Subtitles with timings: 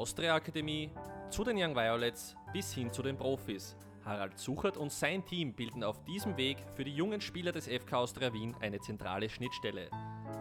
[0.00, 0.90] Austria Akademie,
[1.28, 3.76] zu den Young Violets bis hin zu den Profis.
[4.02, 7.98] Harald Suchert und sein Team bilden auf diesem Weg für die jungen Spieler des FK
[7.98, 9.90] Austria Wien eine zentrale Schnittstelle.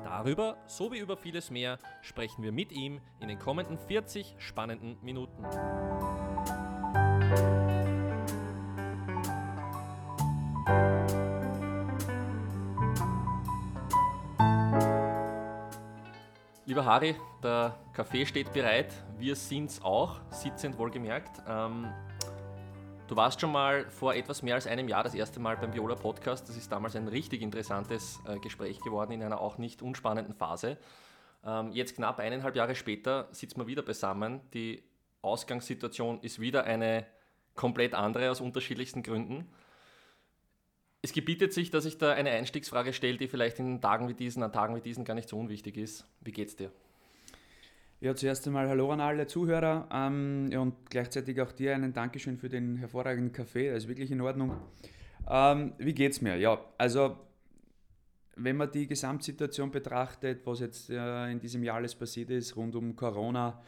[0.06, 5.44] Darüber sowie über vieles mehr sprechen wir mit ihm in den kommenden 40 spannenden Minuten.
[16.70, 18.94] Lieber Harry, der Kaffee steht bereit.
[19.18, 21.42] Wir sind's auch, sitzend wohlgemerkt.
[21.48, 21.88] Ähm,
[23.08, 25.96] du warst schon mal vor etwas mehr als einem Jahr das erste Mal beim Viola
[25.96, 26.48] Podcast.
[26.48, 30.78] Das ist damals ein richtig interessantes äh, Gespräch geworden in einer auch nicht unspannenden Phase.
[31.44, 34.40] Ähm, jetzt knapp eineinhalb Jahre später sitzen wir wieder beisammen.
[34.54, 34.84] Die
[35.24, 37.08] Ausgangssituation ist wieder eine
[37.56, 39.50] komplett andere aus unterschiedlichsten Gründen.
[41.02, 44.44] Es gebietet sich, dass ich da eine Einstiegsfrage stelle, die vielleicht in Tagen wie diesen,
[44.44, 46.06] an Tagen wie diesen gar nicht so unwichtig ist.
[46.20, 46.72] Wie geht's dir?
[48.02, 52.50] Ja, zuerst einmal Hallo an alle Zuhörer ähm, und gleichzeitig auch dir einen Dankeschön für
[52.50, 54.56] den hervorragenden Kaffee, das ist wirklich in Ordnung.
[55.30, 56.38] Ähm, wie geht's mir?
[56.38, 57.18] Ja, also
[58.36, 62.76] wenn man die Gesamtsituation betrachtet, was jetzt äh, in diesem Jahr alles passiert ist, rund
[62.76, 63.62] um Corona,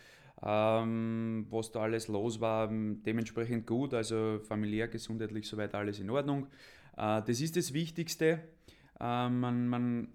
[0.44, 6.48] ähm, was da alles los war, dementsprechend gut, also familiär, gesundheitlich soweit alles in Ordnung.
[6.98, 8.40] Äh, das ist das Wichtigste.
[9.00, 10.08] Äh, man, man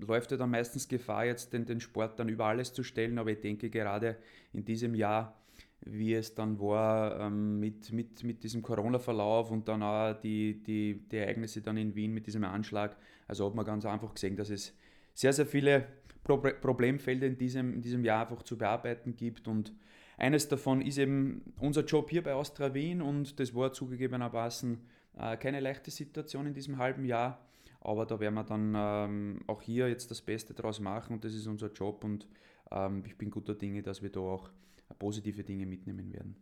[0.00, 3.30] läuft ja dann meistens Gefahr, jetzt den, den Sport dann über alles zu stellen, aber
[3.30, 4.16] ich denke gerade
[4.52, 5.36] in diesem Jahr,
[5.84, 11.06] wie es dann war ähm, mit, mit, mit diesem Corona-Verlauf und dann auch die, die,
[11.10, 12.96] die Ereignisse dann in Wien mit diesem Anschlag,
[13.28, 14.74] also hat man ganz einfach gesehen, dass es
[15.14, 15.86] sehr, sehr viele
[16.24, 19.72] Pro Problemfelder in diesem, in diesem Jahr einfach zu bearbeiten gibt und
[20.18, 24.78] eines davon ist eben unser Job hier bei Austria Wien und das war zugegebenermaßen
[25.16, 27.46] äh, keine leichte Situation in diesem halben Jahr,
[27.80, 31.34] aber da werden wir dann ähm, auch hier jetzt das Beste draus machen und das
[31.34, 32.26] ist unser Job und
[32.70, 34.50] ähm, ich bin guter Dinge, dass wir da auch
[34.98, 36.36] positive Dinge mitnehmen werden.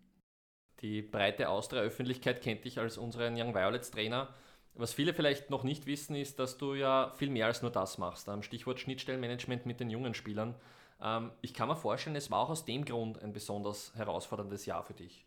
[0.80, 4.34] Die breite Austria-Öffentlichkeit kennt dich als unseren Young Violets Trainer.
[4.74, 7.96] Was viele vielleicht noch nicht wissen, ist, dass du ja viel mehr als nur das
[7.96, 8.28] machst.
[8.40, 10.56] Stichwort Schnittstellenmanagement mit den jungen Spielern.
[11.00, 14.82] Ähm, ich kann mir vorstellen, es war auch aus dem Grund ein besonders herausforderndes Jahr
[14.82, 15.24] für dich.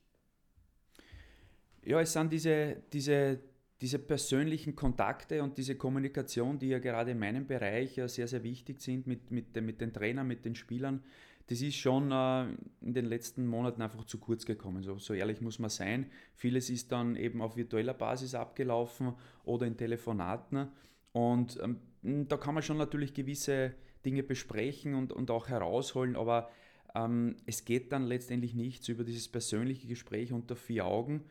[1.88, 3.40] Ja, es sind diese, diese,
[3.80, 8.44] diese persönlichen Kontakte und diese Kommunikation, die ja gerade in meinem Bereich ja sehr, sehr
[8.44, 11.02] wichtig sind mit, mit, mit den Trainern, mit den Spielern.
[11.48, 12.44] Das ist schon äh,
[12.81, 14.84] in den letzten Monaten einfach zu kurz gekommen.
[14.84, 16.12] So, so ehrlich muss man sein.
[16.36, 19.14] Vieles ist dann eben auf virtueller Basis abgelaufen
[19.46, 20.68] oder in Telefonaten.
[21.14, 23.74] Und ähm, da kann man schon natürlich gewisse
[24.04, 26.50] Dinge besprechen und, und auch herausholen, aber
[26.96, 31.24] ähm, es geht dann letztendlich nichts über dieses persönliche Gespräch unter vier Augen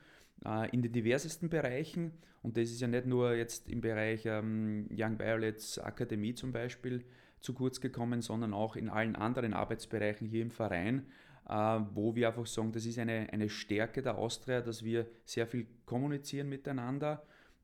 [0.44, 2.12] äh, in den diversesten Bereichen.
[2.42, 7.04] Und das ist ja nicht nur jetzt im Bereich ähm, Young Violets Akademie zum Beispiel
[7.40, 11.06] zu kurz gekommen, sondern auch in allen anderen Arbeitsbereichen hier im Verein,
[11.48, 11.52] äh,
[11.94, 15.66] wo wir einfach sagen, das ist eine, eine Stärke der Austria, dass wir sehr viel
[15.84, 17.22] kommunizieren miteinander.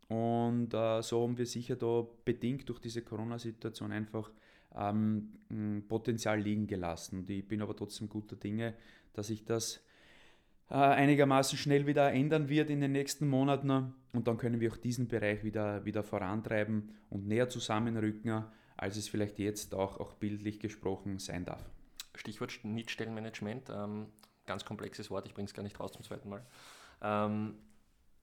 [0.08, 4.30] Und äh, so haben wir sicher da bedingt durch diese Corona-Situation einfach
[4.74, 7.20] ähm, Potenzial liegen gelassen.
[7.20, 8.74] Und ich bin aber trotzdem guter Dinge,
[9.12, 9.82] dass ich das
[10.78, 13.94] einigermaßen schnell wieder ändern wird in den nächsten Monaten.
[14.12, 18.44] Und dann können wir auch diesen Bereich wieder, wieder vorantreiben und näher zusammenrücken,
[18.76, 21.62] als es vielleicht jetzt auch, auch bildlich gesprochen sein darf.
[22.14, 24.06] Stichwort Schnittstellenmanagement, ähm,
[24.46, 26.44] ganz komplexes Wort, ich bringe es gar nicht raus zum zweiten Mal.
[27.00, 27.54] Ähm,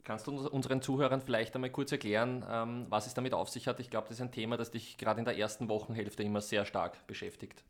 [0.03, 3.79] kannst du unseren Zuhörern vielleicht einmal kurz erklären, ähm, was es damit auf sich hat?
[3.79, 6.65] Ich glaube, das ist ein Thema, das dich gerade in der ersten Wochenhälfte immer sehr
[6.65, 7.63] stark beschäftigt.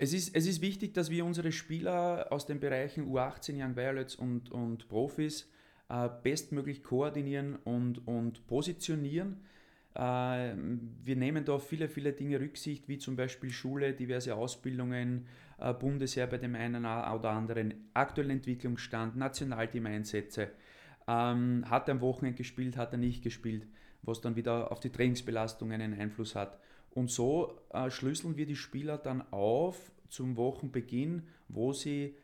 [0.00, 4.14] Es ist, es ist wichtig, dass wir unsere Spieler aus den Bereichen U18, Young Violets
[4.14, 5.50] und, und Profis
[5.88, 9.40] äh, bestmöglich koordinieren und, und positionieren.
[9.96, 10.54] Äh,
[11.02, 15.26] wir nehmen da viele, viele Dinge Rücksicht, wie zum Beispiel Schule, diverse Ausbildungen,
[15.58, 20.52] äh, Bundesheer bei dem einen oder anderen, aktuellen Entwicklungsstand, Nationalteam-Einsätze.
[21.08, 23.66] Ähm, hat er am Wochenende gespielt, hat er nicht gespielt,
[24.02, 26.60] was dann wieder auf die Trainingsbelastung einen Einfluss hat.
[26.98, 32.16] Und so äh, schlüsseln wir die Spieler dann auf zum Wochenbeginn, wo sie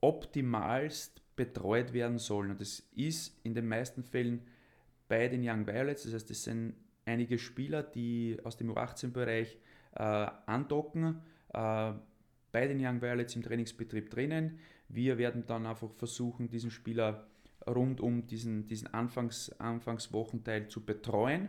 [0.00, 2.52] optimalst betreut werden sollen.
[2.52, 4.42] Und das ist in den meisten Fällen
[5.08, 6.74] bei den Young Violets, das heißt, das sind
[7.04, 9.58] einige Spieler, die aus dem U18-Bereich
[9.96, 10.02] äh,
[10.46, 11.22] andocken,
[11.52, 11.92] äh,
[12.52, 14.60] bei den Young Violets im Trainingsbetrieb drinnen.
[14.88, 17.26] Wir werden dann einfach versuchen, diesen Spieler
[17.66, 21.48] rund um diesen, diesen Anfangs, Anfangswochenteil zu betreuen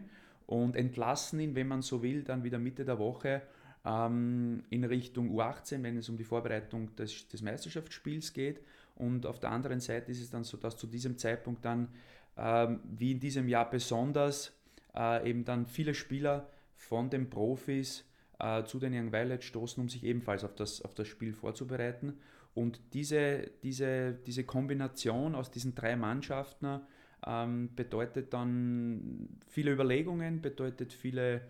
[0.51, 3.41] und entlassen ihn, wenn man so will, dann wieder Mitte der Woche
[3.85, 8.59] ähm, in Richtung U18, wenn es um die Vorbereitung des, des Meisterschaftsspiels geht.
[8.95, 11.87] Und auf der anderen Seite ist es dann so, dass zu diesem Zeitpunkt dann,
[12.35, 14.51] ähm, wie in diesem Jahr besonders,
[14.93, 18.03] äh, eben dann viele Spieler von den Profis
[18.39, 22.17] äh, zu den Young Violets stoßen, um sich ebenfalls auf das, auf das Spiel vorzubereiten.
[22.53, 26.81] Und diese, diese, diese Kombination aus diesen drei Mannschaften
[27.25, 31.41] ähm, bedeutet dann viele Überlegungen, bedeutet viele,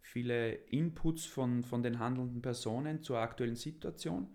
[0.00, 4.28] viele Inputs von, von den handelnden Personen zur aktuellen Situation.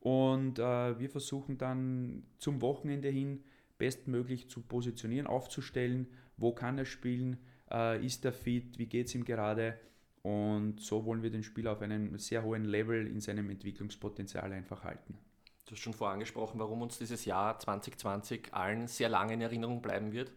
[0.00, 3.44] Und äh, wir versuchen dann zum Wochenende hin
[3.78, 7.38] bestmöglich zu positionieren, aufzustellen, wo kann er spielen,
[7.70, 9.78] äh, ist er fit, wie geht es ihm gerade.
[10.22, 14.84] Und so wollen wir den Spieler auf einem sehr hohen Level in seinem Entwicklungspotenzial einfach
[14.84, 15.18] halten.
[15.64, 19.80] Du hast schon vorher angesprochen, warum uns dieses Jahr 2020 allen sehr lange in Erinnerung
[19.80, 20.32] bleiben wird.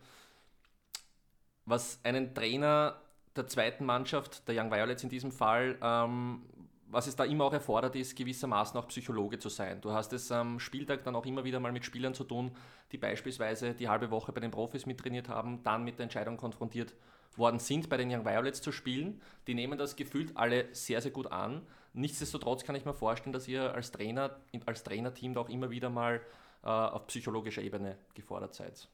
[1.65, 3.01] Was einen Trainer
[3.35, 6.43] der zweiten Mannschaft, der Young Violets in diesem Fall, ähm,
[6.87, 9.81] was es da immer auch erfordert, ist gewissermaßen auch Psychologe zu sein.
[9.81, 12.55] Du hast es am Spieltag dann auch immer wieder mal mit Spielern zu tun,
[12.91, 16.93] die beispielsweise die halbe Woche bei den Profis mittrainiert haben, dann mit der Entscheidung konfrontiert
[17.37, 19.21] worden sind, bei den Young Violets zu spielen.
[19.47, 21.61] Die nehmen das gefühlt alle sehr, sehr gut an.
[21.93, 25.89] Nichtsdestotrotz kann ich mir vorstellen, dass ihr als Trainer, als Trainerteam da auch immer wieder
[25.89, 26.21] mal
[26.63, 28.89] äh, auf psychologischer Ebene gefordert seid.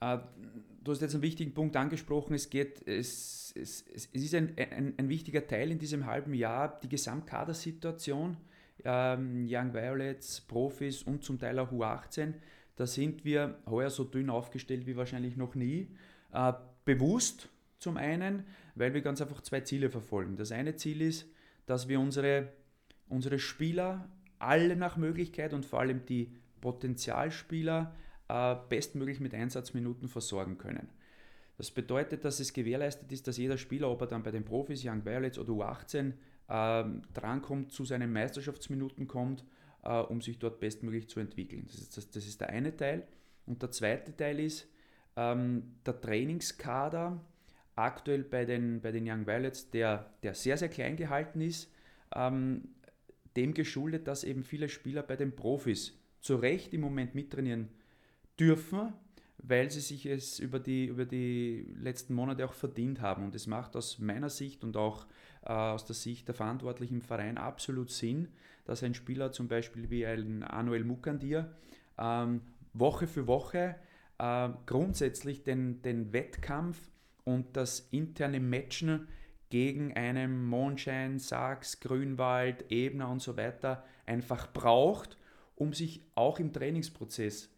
[0.00, 0.18] Äh,
[0.82, 2.34] du hast jetzt einen wichtigen Punkt angesprochen.
[2.34, 6.80] Es, geht, es, es, es ist ein, ein, ein wichtiger Teil in diesem halben Jahr
[6.80, 8.36] die Gesamtkadersituation.
[8.84, 12.34] Ähm, Young Violets, Profis und zum Teil auch U18.
[12.76, 15.88] Da sind wir heuer so dünn aufgestellt wie wahrscheinlich noch nie.
[16.32, 16.52] Äh,
[16.94, 17.48] bewusst
[17.78, 18.44] zum einen,
[18.74, 20.36] weil wir ganz einfach zwei Ziele verfolgen.
[20.36, 21.26] Das eine Ziel ist,
[21.66, 22.48] dass wir unsere,
[23.08, 24.08] unsere Spieler
[24.38, 27.94] alle nach Möglichkeit und vor allem die Potenzialspieler
[28.28, 30.88] äh, bestmöglich mit Einsatzminuten versorgen können.
[31.58, 34.82] Das bedeutet, dass es gewährleistet ist, dass jeder Spieler, ob er dann bei den Profis,
[34.84, 36.12] Young Violets oder U18,
[36.48, 36.84] äh,
[37.14, 39.44] drankommt, zu seinen Meisterschaftsminuten kommt,
[39.84, 41.66] äh, um sich dort bestmöglich zu entwickeln.
[41.66, 43.06] Das ist, das, das ist der eine Teil.
[43.46, 44.68] Und der zweite Teil ist,
[45.16, 47.20] ähm, der Trainingskader
[47.76, 51.72] aktuell bei den, bei den Young Violets, der, der sehr, sehr klein gehalten ist,
[52.14, 52.68] ähm,
[53.36, 57.68] dem geschuldet, dass eben viele Spieler bei den Profis zu Recht im Moment mittrainieren
[58.38, 58.92] dürfen,
[59.38, 63.24] weil sie sich es über die, über die letzten Monate auch verdient haben.
[63.24, 65.06] Und es macht aus meiner Sicht und auch
[65.42, 68.28] äh, aus der Sicht der Verantwortlichen im Verein absolut Sinn,
[68.64, 71.54] dass ein Spieler zum Beispiel wie ein Anuel Mukandir
[71.98, 72.42] ähm,
[72.72, 73.76] Woche für Woche
[74.20, 76.78] äh, grundsätzlich den, den Wettkampf
[77.24, 79.08] und das interne Matchen
[79.48, 85.16] gegen einen Mondschein, Sachs, Grünwald, Ebner und so weiter einfach braucht,
[85.56, 87.50] um sich auch im Trainingsprozess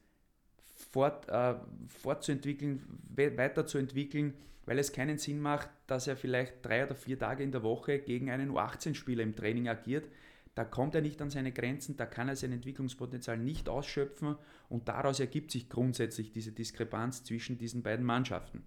[0.91, 1.55] fort, äh,
[1.89, 2.83] fortzuentwickeln,
[3.15, 4.35] weiterzuentwickeln,
[4.65, 7.99] weil es keinen Sinn macht, dass er vielleicht drei oder vier Tage in der Woche
[7.99, 10.09] gegen einen U18-Spieler im Training agiert.
[10.55, 14.37] Da kommt er nicht an seine Grenzen, da kann er sein Entwicklungspotenzial nicht ausschöpfen
[14.69, 18.63] und daraus ergibt sich grundsätzlich diese Diskrepanz zwischen diesen beiden Mannschaften.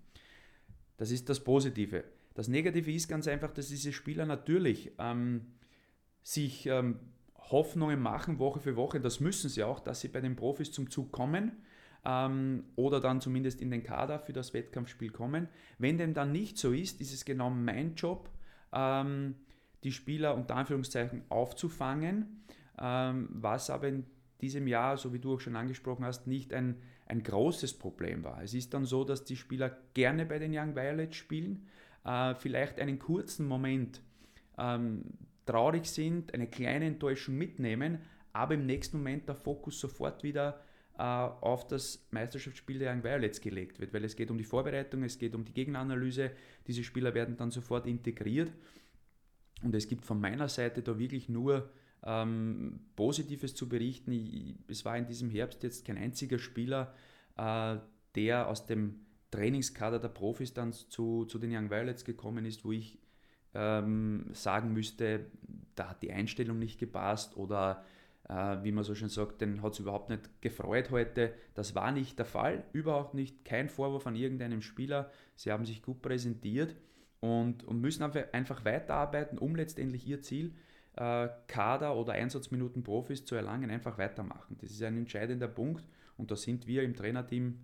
[0.97, 2.03] Das ist das Positive.
[2.33, 5.53] Das Negative ist ganz einfach, dass diese Spieler natürlich ähm,
[6.23, 6.99] sich ähm,
[7.37, 10.89] Hoffnungen machen, Woche für Woche, das müssen sie auch, dass sie bei den Profis zum
[10.89, 11.51] Zug kommen
[12.03, 15.49] ähm, oder dann zumindest in den Kader für das Wettkampfspiel kommen.
[15.77, 18.29] Wenn dem dann nicht so ist, ist es genau mein Job,
[18.73, 19.35] ähm,
[19.85, 22.43] die Spieler unter Anführungszeichen aufzufangen,
[22.81, 24.05] ähm, was aber in
[24.41, 28.43] diesem Jahr, so wie du auch schon angesprochen hast, nicht ein, ein großes Problem war.
[28.43, 31.67] Es ist dann so, dass die Spieler gerne bei den Young Violets spielen,
[32.03, 34.01] äh, vielleicht einen kurzen Moment
[34.57, 35.03] ähm,
[35.45, 37.99] traurig sind, eine kleine Enttäuschung mitnehmen,
[38.33, 40.61] aber im nächsten Moment der Fokus sofort wieder
[40.97, 45.03] äh, auf das Meisterschaftsspiel der Young Violets gelegt wird, weil es geht um die Vorbereitung,
[45.03, 46.31] es geht um die Gegenanalyse,
[46.65, 48.51] diese Spieler werden dann sofort integriert
[49.65, 51.69] und es gibt von meiner Seite da wirklich nur
[52.03, 54.11] ähm, Positives zu berichten.
[54.11, 56.93] Ich, es war in diesem Herbst jetzt kein einziger Spieler,
[57.35, 57.77] äh,
[58.13, 62.71] der aus dem Trainingskader der Profis dann zu, zu den Young Violets gekommen ist, wo
[62.71, 62.99] ich
[63.53, 65.25] ähm, sagen müsste,
[65.73, 67.83] da hat die Einstellung nicht gepasst oder
[68.29, 71.33] äh, wie man so schön sagt, den hat es überhaupt nicht gefreut heute.
[71.55, 73.43] Das war nicht der Fall, überhaupt nicht.
[73.43, 75.09] Kein Vorwurf an irgendeinem Spieler.
[75.35, 76.75] Sie haben sich gut präsentiert
[77.19, 80.55] und, und müssen einfach weiterarbeiten, um letztendlich ihr Ziel
[80.95, 84.57] äh, Kader oder Einsatzminuten Profis zu erlangen, einfach weitermachen.
[84.61, 87.59] Das ist ein entscheidender Punkt und da sind wir im Trainerteam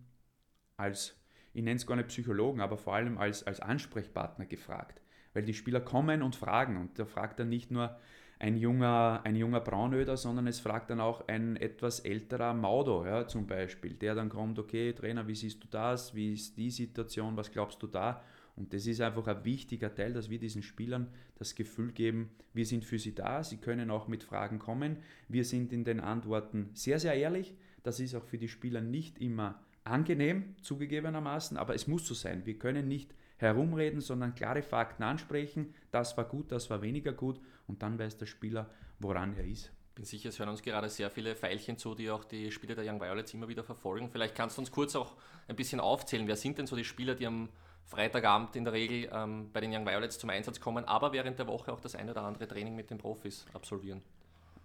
[0.78, 1.16] als,
[1.54, 5.02] ich nenne es gar nicht Psychologen, aber vor allem als, als Ansprechpartner gefragt.
[5.34, 7.98] Weil die Spieler kommen und fragen und da fragt dann nicht nur
[8.40, 13.28] ein junger, ein junger Braunöder, sondern es fragt dann auch ein etwas älterer Maudo ja,
[13.28, 17.38] zum Beispiel, der dann kommt, okay Trainer, wie siehst du das, wie ist die Situation,
[17.38, 18.24] was glaubst du da?
[18.56, 22.66] Und das ist einfach ein wichtiger Teil, dass wir diesen Spielern das Gefühl geben, wir
[22.66, 26.70] sind für sie da, sie können auch mit Fragen kommen, wir sind in den Antworten
[26.74, 27.56] sehr, sehr ehrlich.
[27.84, 32.46] Das ist auch für die Spieler nicht immer angenehm, zugegebenermaßen, aber es muss so sein.
[32.46, 35.74] Wir können nicht herumreden, sondern klare Fakten ansprechen.
[35.90, 39.72] Das war gut, das war weniger gut und dann weiß der Spieler, woran er ist.
[39.96, 42.86] bin sicher, es hören uns gerade sehr viele Pfeilchen zu, die auch die Spieler der
[42.86, 44.10] Young Violets immer wieder verfolgen.
[44.12, 45.16] Vielleicht kannst du uns kurz auch
[45.48, 47.50] ein bisschen aufzählen, wer sind denn so die Spieler, die am
[47.86, 51.48] Freitagabend in der Regel ähm, bei den Young Violets zum Einsatz kommen, aber während der
[51.48, 54.02] Woche auch das eine oder andere Training mit den Profis absolvieren?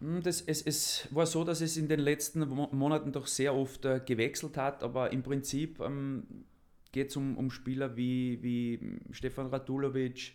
[0.01, 3.85] Hm, das, es, es war so, dass es in den letzten Monaten doch sehr oft
[3.85, 6.45] äh, gewechselt hat, aber im Prinzip ähm,
[6.93, 10.35] geht es um, um Spieler wie, wie Stefan Radulovic,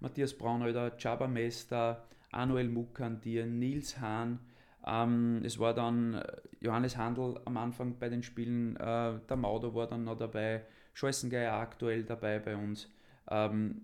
[0.00, 4.40] Matthias Braunöder, Csaba Mester, Anuel Mukandir, Nils Hahn.
[4.84, 6.26] Ähm, es war dann äh,
[6.60, 11.52] Johannes Handel am Anfang bei den Spielen, äh, der Mauder war dann noch dabei, Scheußengeier
[11.52, 12.88] aktuell dabei bei uns.
[13.30, 13.82] Ähm,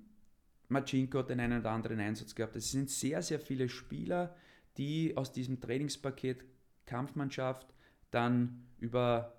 [0.68, 2.56] Machinko hat den einen oder anderen Einsatz gehabt.
[2.56, 4.34] Es sind sehr, sehr viele Spieler,
[4.76, 6.44] die aus diesem Trainingspaket
[6.86, 7.74] Kampfmannschaft
[8.10, 9.38] dann über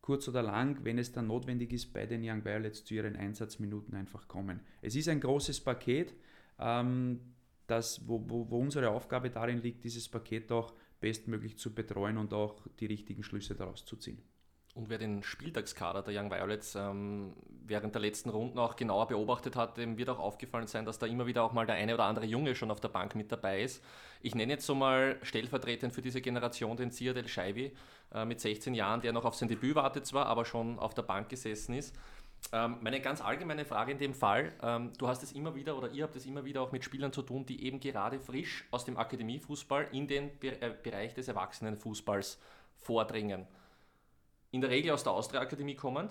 [0.00, 3.94] kurz oder lang, wenn es dann notwendig ist, bei den Young Violets zu ihren Einsatzminuten
[3.94, 4.60] einfach kommen.
[4.82, 6.14] Es ist ein großes Paket,
[6.58, 7.20] ähm,
[7.66, 12.32] das, wo, wo, wo unsere Aufgabe darin liegt, dieses Paket auch bestmöglich zu betreuen und
[12.32, 14.22] auch die richtigen Schlüsse daraus zu ziehen.
[14.74, 17.34] Und wer den Spieltagskader der Young Violets ähm,
[17.66, 21.06] während der letzten Runden auch genauer beobachtet hat, dem wird auch aufgefallen sein, dass da
[21.06, 23.62] immer wieder auch mal der eine oder andere Junge schon auf der Bank mit dabei
[23.62, 23.84] ist.
[24.22, 27.72] Ich nenne jetzt so mal stellvertretend für diese Generation den Ziad El
[28.14, 31.02] äh, mit 16 Jahren, der noch auf sein Debüt wartet zwar, aber schon auf der
[31.02, 31.94] Bank gesessen ist.
[32.50, 35.90] Ähm, meine ganz allgemeine Frage in dem Fall, ähm, du hast es immer wieder oder
[35.90, 38.86] ihr habt es immer wieder auch mit Spielern zu tun, die eben gerade frisch aus
[38.86, 42.40] dem Akademiefußball in den Be äh, Bereich des Erwachsenenfußballs
[42.78, 43.46] vordringen
[44.52, 46.10] in der Regel aus der Austria-Akademie kommend.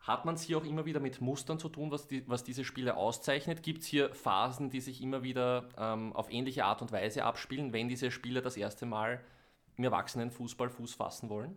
[0.00, 2.64] Hat man es hier auch immer wieder mit Mustern zu tun, was, die, was diese
[2.64, 3.62] Spiele auszeichnet?
[3.62, 7.72] Gibt es hier Phasen, die sich immer wieder ähm, auf ähnliche Art und Weise abspielen,
[7.74, 9.20] wenn diese Spieler das erste Mal
[9.76, 11.54] im Erwachsenenfußball Fuß fassen wollen?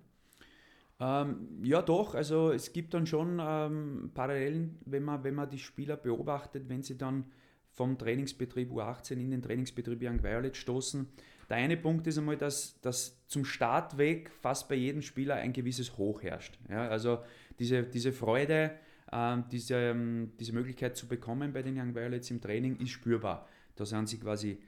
[0.99, 2.15] Ähm, ja, doch.
[2.15, 6.83] Also es gibt dann schon ähm, Parallelen, wenn man, wenn man die Spieler beobachtet, wenn
[6.83, 7.31] sie dann
[7.71, 11.07] vom Trainingsbetrieb U18 in den Trainingsbetrieb Young Violet stoßen.
[11.49, 15.53] Der eine Punkt ist einmal, dass, dass zum Start weg fast bei jedem Spieler ein
[15.53, 16.57] gewisses Hoch herrscht.
[16.69, 17.19] Ja, also
[17.59, 18.71] diese, diese Freude,
[19.11, 23.47] äh, diese, ähm, diese Möglichkeit zu bekommen bei den Young Violets im Training ist spürbar.
[23.75, 24.59] Da sind sie quasi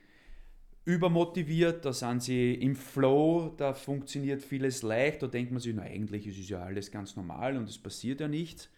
[0.85, 5.81] übermotiviert, da sind sie im Flow, da funktioniert vieles leicht, da denkt man sich, na
[5.81, 8.69] eigentlich ist es ja alles ganz normal und es passiert ja nichts.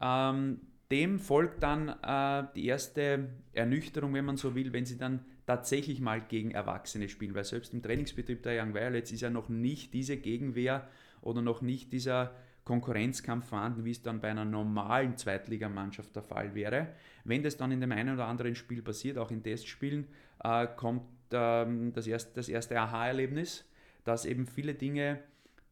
[0.00, 0.60] Ähm,
[0.90, 6.00] dem folgt dann äh, die erste Ernüchterung, wenn man so will, wenn sie dann tatsächlich
[6.00, 9.92] mal gegen Erwachsene spielen, weil selbst im Trainingsbetrieb der Young Violets ist ja noch nicht
[9.92, 10.88] diese Gegenwehr
[11.20, 12.34] oder noch nicht dieser
[12.64, 16.88] Konkurrenzkampf vorhanden, wie es dann bei einer normalen Zweitligamannschaft der Fall wäre.
[17.24, 20.06] Wenn das dann in dem einen oder anderen Spiel passiert, auch in Testspielen,
[20.42, 23.66] äh, kommt ähm, das, erste, das erste Aha-Erlebnis,
[24.04, 25.20] dass eben viele Dinge,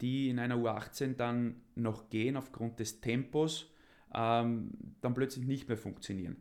[0.02, 3.70] die in einer U18 dann noch gehen aufgrund des Tempos,
[4.14, 6.36] ähm, dann plötzlich nicht mehr funktionieren.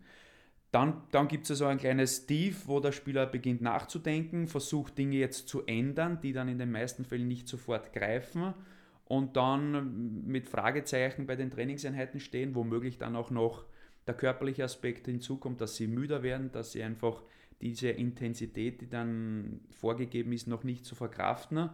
[0.71, 5.17] Dann, dann gibt es also ein kleines Tief, wo der Spieler beginnt nachzudenken, versucht Dinge
[5.17, 8.53] jetzt zu ändern, die dann in den meisten Fällen nicht sofort greifen
[9.05, 13.65] und dann mit Fragezeichen bei den Trainingseinheiten stehen, womöglich dann auch noch
[14.07, 17.21] der körperliche Aspekt hinzukommt, dass sie müder werden, dass sie einfach
[17.59, 21.69] diese Intensität, die dann vorgegeben ist, noch nicht zu verkraften.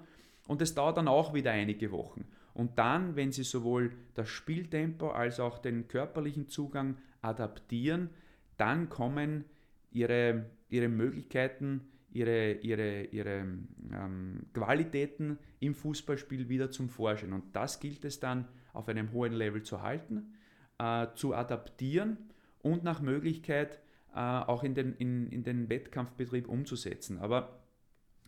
[0.47, 2.25] Und es dauert dann auch wieder einige Wochen.
[2.55, 8.09] Und dann, wenn sie sowohl das Spieltempo als auch den körperlichen Zugang adaptieren,
[8.57, 9.45] dann kommen
[9.91, 13.45] ihre, ihre Möglichkeiten, ihre, ihre, ihre
[13.91, 17.33] ähm, Qualitäten im Fußballspiel wieder zum Vorschein.
[17.33, 20.33] Und das gilt es dann auf einem hohen Level zu halten,
[20.79, 22.17] äh, zu adaptieren
[22.59, 23.79] und nach Möglichkeit
[24.13, 27.19] äh, auch in den, in, in den Wettkampfbetrieb umzusetzen.
[27.19, 27.59] Aber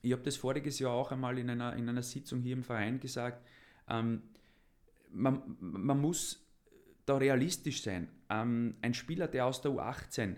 [0.02, 3.00] ich habe das voriges Jahr auch einmal in einer, in einer Sitzung hier im Verein
[3.00, 3.46] gesagt,
[3.90, 4.22] ähm,
[5.12, 6.46] man, man muss
[7.10, 8.08] da realistisch sein.
[8.30, 10.36] Ähm, ein Spieler, der aus der U18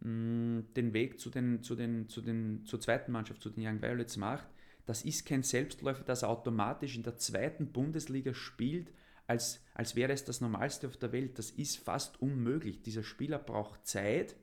[0.00, 3.66] mh, mm, den Weg zu den, zu den, zu den, zur zweiten Mannschaft, zu den
[3.66, 4.46] Young Violets macht,
[4.86, 8.92] das ist kein Selbstläufer, dass er automatisch in der zweiten Bundesliga spielt,
[9.26, 11.38] als, als wäre es das Normalste auf der Welt.
[11.38, 12.82] Das ist fast unmöglich.
[12.82, 14.34] Dieser Spieler braucht Zeit,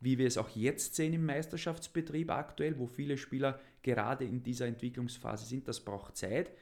[0.00, 4.66] wie wir es auch jetzt sehen im Meisterschaftsbetrieb aktuell, wo viele Spieler gerade in dieser
[4.66, 5.66] Entwicklungsphase sind.
[5.66, 6.52] Das braucht Zeit.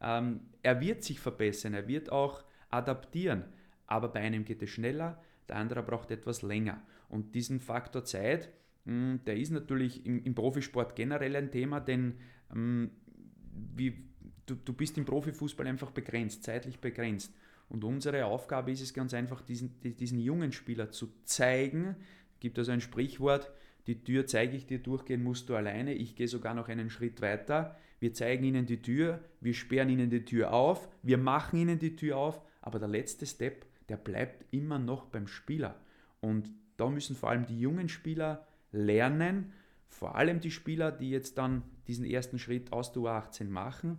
[0.00, 3.44] Ähm, er wird sich verbessern, er wird auch adaptieren
[3.86, 6.82] aber bei einem geht es schneller, der andere braucht etwas länger.
[7.08, 8.50] Und diesen Faktor Zeit,
[8.84, 12.14] hm, der ist natürlich im, im Profisport generell ein Thema, denn
[12.52, 12.90] ähm,
[13.74, 14.04] wie,
[14.46, 17.32] du, du bist im Profifußball einfach begrenzt, zeitlich begrenzt.
[17.68, 21.96] Und unsere Aufgabe ist es ganz einfach, diesen, diesen jungen Spieler zu zeigen.
[22.34, 23.50] Es gibt also ein Sprichwort,
[23.86, 25.94] die Tür zeige ich dir, durchgehen musst du alleine.
[25.94, 27.76] Ich gehe sogar noch einen Schritt weiter.
[28.00, 31.96] Wir zeigen ihnen die Tür, wir sperren ihnen die Tür auf, wir machen ihnen die
[31.96, 35.80] Tür auf, aber der letzte Step der bleibt immer noch beim Spieler.
[36.20, 39.52] Und da müssen vor allem die jungen Spieler lernen,
[39.88, 43.98] vor allem die Spieler, die jetzt dann diesen ersten Schritt aus der U18 machen,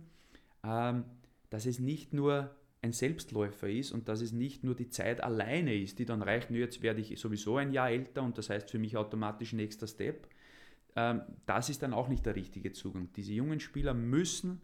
[0.62, 1.04] ähm,
[1.50, 5.74] dass es nicht nur ein Selbstläufer ist und dass es nicht nur die Zeit alleine
[5.74, 8.70] ist, die dann reicht, nur jetzt werde ich sowieso ein Jahr älter und das heißt
[8.70, 10.28] für mich automatisch nächster Step.
[10.94, 13.08] Ähm, das ist dann auch nicht der richtige Zugang.
[13.16, 14.60] Diese jungen Spieler müssen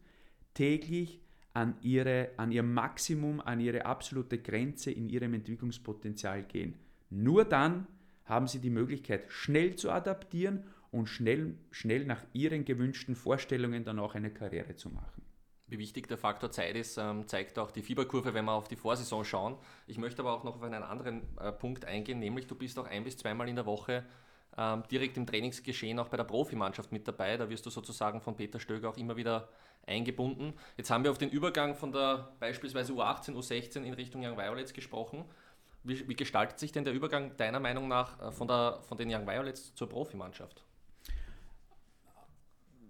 [0.55, 1.21] täglich
[1.54, 6.75] an, ihre, an ihr Maximum, an ihre absolute Grenze in ihrem Entwicklungspotenzial gehen.
[7.11, 7.87] Nur dann
[8.25, 13.99] haben sie die Möglichkeit, schnell zu adaptieren und schnell, schnell nach ihren gewünschten Vorstellungen dann
[13.99, 15.23] auch eine Karriere zu machen.
[15.66, 18.76] Wie wichtig der Faktor Zeit ist, ähm, zeigt auch die Fieberkurve, wenn wir auf die
[18.76, 19.56] Vorsaison schauen.
[19.87, 22.87] Ich möchte aber auch noch auf einen anderen äh, Punkt eingehen, nämlich du bist auch
[22.87, 24.04] ein bis zweimal in der Woche
[24.90, 27.38] direkt im Trainingsgeschehen auch bei der Profimannschaft mit dabei.
[27.38, 29.49] Da wirst du sozusagen von Peter Stöger auch immer wieder
[29.87, 30.54] eingebunden.
[30.76, 34.73] Jetzt haben wir auf den Übergang von der beispielsweise U18, U16 in Richtung Young Violets
[34.73, 35.25] gesprochen.
[35.85, 39.12] Wie, wie gestaltet sich denn der Übergang deiner Meinung nach äh, von, der, von den
[39.12, 40.64] Young Violets zur Profimannschaft?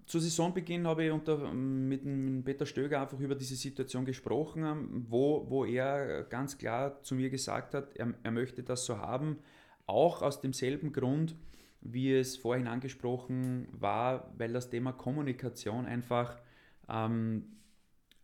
[0.05, 5.65] Zu Saisonbeginn habe ich unter, mit, Peter Stöger einfach über diese Situation gesprochen, wo, wo
[5.65, 9.39] er ganz klar zu mir gesagt hat, er, er möchte das so haben,
[9.87, 11.35] auch aus demselben Grund,
[11.83, 16.41] wie es vorhin angesprochen war, weil das Thema Kommunikation einfach
[16.89, 17.45] ähm,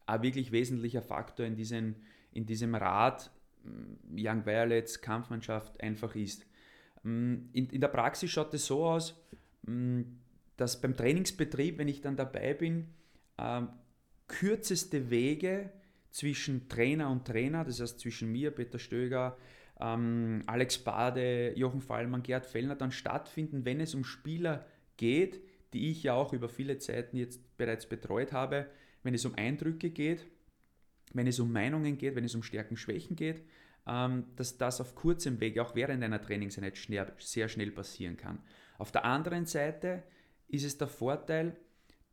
[0.06, 1.96] ein wirklich wesentlicher Faktor in, diesen,
[2.32, 3.30] in diesem Rat
[4.10, 6.46] Young Violets Kampfmannschaft einfach ist.
[7.04, 9.20] In, in der Praxis schaut es so aus,
[10.56, 12.88] dass beim Trainingsbetrieb, wenn ich dann dabei bin,
[13.36, 13.62] äh,
[14.26, 15.70] kürzeste Wege
[16.10, 19.36] zwischen Trainer und Trainer, das heißt zwischen mir, Peter Stöger,
[19.80, 24.66] ähm, Alex Bade, Jochen Fallmann, Gerd Fellner, dann stattfinden, wenn es um Spieler
[24.96, 25.40] geht,
[25.72, 28.66] die ich ja auch über viele Zeiten jetzt bereits betreut habe,
[29.02, 30.26] wenn es um Eindrücke geht,
[31.12, 33.42] wenn es um Meinungen geht, wenn es um Stärken, Schwächen geht,
[33.86, 38.40] ähm, dass das auf kurzem Weg auch während einer Trainingseinheit schnell, sehr schnell passieren kann.
[38.78, 40.02] Auf der anderen Seite
[40.48, 41.56] ist es der Vorteil,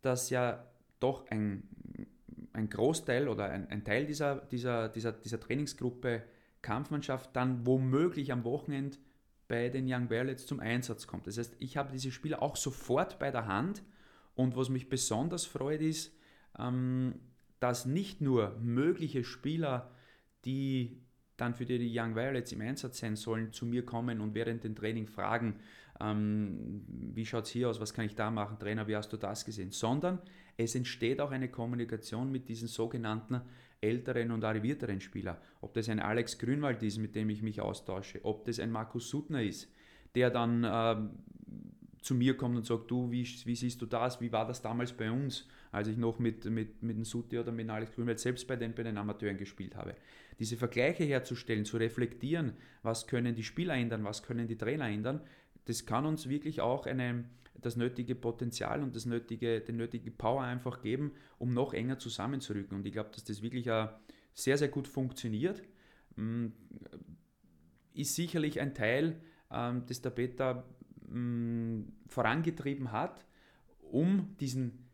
[0.01, 0.67] dass ja
[0.99, 1.67] doch ein,
[2.53, 6.23] ein Großteil oder ein, ein Teil dieser, dieser, dieser, dieser Trainingsgruppe
[6.65, 8.97] Kampfmannschaft dann womöglich am Wochenende
[9.47, 11.27] bei den Young Violets zum Einsatz kommt.
[11.27, 13.83] Das heißt, ich habe diese Spieler auch sofort bei der Hand
[14.33, 16.17] und was mich besonders freut ist,
[16.57, 17.15] ähm,
[17.59, 19.91] dass nicht nur mögliche Spieler,
[20.43, 21.01] die
[21.37, 24.75] dann für die Young Violets im Einsatz sein sollen, zu mir kommen und während dem
[24.75, 25.59] Training fragen,
[25.99, 29.17] ähm, wie schaut es hier aus, was kann ich da machen, Trainer, wie hast du
[29.17, 30.19] das gesehen, sondern
[30.57, 33.41] es entsteht auch eine Kommunikation mit diesen sogenannten
[33.81, 35.37] älteren und arrivierteren Spielern.
[35.61, 39.09] Ob das ein Alex Grünwald ist, mit dem ich mich austausche, ob das ein Markus
[39.09, 39.71] Suttner ist,
[40.15, 40.95] der dann äh,
[42.01, 44.93] zu mir kommt und sagt, du, wie, wie, siehst du das, wie war das damals
[44.93, 48.47] bei uns, als ich noch mit, mit, mit dem Sutti oder mit Alex Grünwald selbst
[48.47, 49.95] bei den, bei den Amateuren gespielt habe.
[50.39, 55.21] Diese Vergleiche herzustellen, zu reflektieren, was können die Spieler ändern, was können die Trainer ändern,
[55.65, 57.25] das kann uns wirklich auch eine,
[57.59, 62.77] das nötige Potenzial und das nötige, den nötigen Power einfach geben, um noch enger zusammenzurücken.
[62.77, 63.69] Und ich glaube, dass das wirklich
[64.33, 65.63] sehr, sehr gut funktioniert.
[66.15, 66.47] Mm,
[67.93, 70.65] ist sicherlich ein Teil, ähm, das der Beta
[71.07, 73.25] mm, vorangetrieben hat,
[73.79, 74.89] um diesen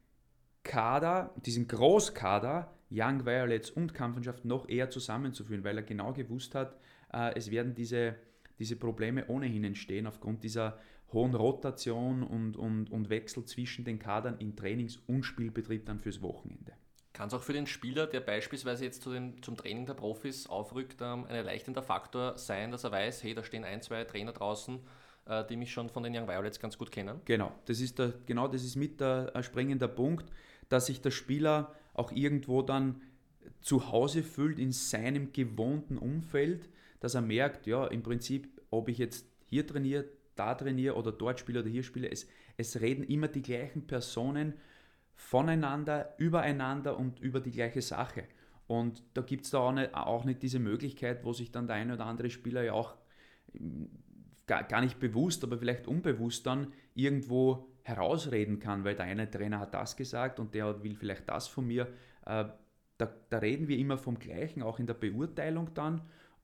[0.63, 6.77] Kader, diesen Großkader Young Violets und Kampfmannschaft noch eher zusammenzuführen, weil er genau gewusst hat,
[7.11, 8.15] äh, es werden diese
[8.61, 10.77] diese Probleme ohnehin entstehen aufgrund dieser
[11.11, 16.21] hohen Rotation und, und, und Wechsel zwischen den Kadern im Trainings- und Spielbetrieb dann fürs
[16.21, 16.73] Wochenende.
[17.11, 20.45] Kann es auch für den Spieler, der beispielsweise jetzt zu dem, zum Training der Profis
[20.45, 24.31] aufrückt, ähm, ein erleichternder Faktor sein, dass er weiß, hey, da stehen ein, zwei Trainer
[24.31, 24.79] draußen,
[25.25, 27.19] äh, die mich schon von den Young Violets ganz gut kennen?
[27.25, 30.31] Genau, das ist, der, genau das ist mit der ein springender Punkt,
[30.69, 33.01] dass sich der Spieler auch irgendwo dann
[33.59, 36.69] zu Hause fühlt in seinem gewohnten Umfeld,
[37.01, 41.39] dass er merkt, ja, im Prinzip, ob ich jetzt hier trainiere, da trainiere oder dort
[41.39, 44.53] spiele oder hier spiele, es, es reden immer die gleichen Personen
[45.13, 48.23] voneinander, übereinander und über die gleiche Sache.
[48.67, 51.75] Und da gibt es da auch nicht, auch nicht diese Möglichkeit, wo sich dann der
[51.75, 52.95] eine oder andere Spieler ja auch
[53.51, 53.89] hm,
[54.47, 59.59] gar, gar nicht bewusst, aber vielleicht unbewusst dann irgendwo herausreden kann, weil der eine Trainer
[59.59, 61.87] hat das gesagt und der will vielleicht das von mir.
[62.25, 62.45] Äh,
[62.97, 66.01] da, da reden wir immer vom Gleichen, auch in der Beurteilung dann.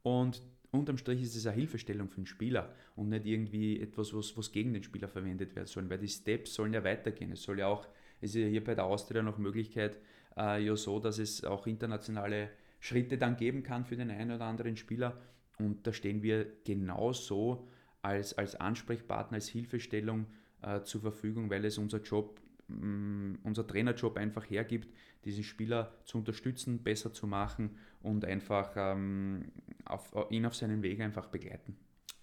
[0.07, 0.41] Und
[0.71, 4.53] unterm Strich ist es eine Hilfestellung für den Spieler und nicht irgendwie etwas, was, was
[4.53, 7.33] gegen den Spieler verwendet werden soll, weil die Steps sollen ja weitergehen.
[7.33, 7.85] Es soll ja auch,
[8.21, 9.97] es ist ja hier bei der Austria noch Möglichkeit,
[10.37, 14.45] äh, ja so, dass es auch internationale Schritte dann geben kann für den einen oder
[14.45, 15.19] anderen Spieler.
[15.59, 17.67] Und da stehen wir genauso
[18.01, 20.27] als, als Ansprechpartner, als Hilfestellung
[20.61, 24.89] äh, zur Verfügung, weil es unser Job, unser Trainerjob einfach hergibt,
[25.23, 29.51] diesen Spieler zu unterstützen, besser zu machen und einfach ähm,
[29.85, 31.77] auf, ihn auf seinem Weg einfach begleiten.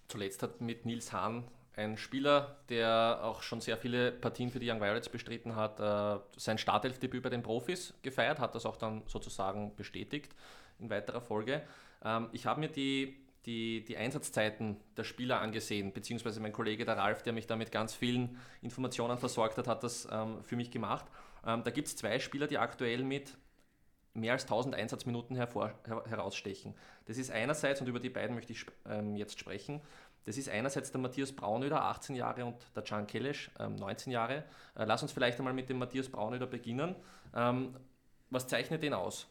[0.07, 4.69] Zuletzt hat mit Nils Hahn ein Spieler, der auch schon sehr viele Partien für die
[4.69, 9.03] Young Violets bestritten hat, äh, sein Startelfdebüt bei den Profis gefeiert, hat das auch dann
[9.07, 10.33] sozusagen bestätigt
[10.79, 11.63] in weiterer Folge.
[12.03, 16.97] Ähm, ich habe mir die, die, die Einsatzzeiten der Spieler angesehen, beziehungsweise mein Kollege der
[16.97, 20.71] Ralf, der mich da mit ganz vielen Informationen versorgt hat, hat das ähm, für mich
[20.71, 21.05] gemacht.
[21.45, 23.37] Ähm, da gibt es zwei Spieler, die aktuell mit
[24.13, 26.73] mehr als 1000 Einsatzminuten hervor, her, herausstechen.
[27.05, 29.81] Das ist einerseits, und über die beiden möchte ich ähm, jetzt sprechen,
[30.25, 34.43] das ist einerseits der Matthias Braunöder, 18 Jahre, und der Can Kelesch, ähm, 19 Jahre.
[34.75, 36.95] Äh, lass uns vielleicht einmal mit dem Matthias Braunöder beginnen.
[37.35, 37.75] Ähm,
[38.31, 39.27] was zeichnet den aus?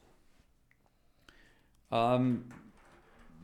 [1.90, 2.48] Ähm,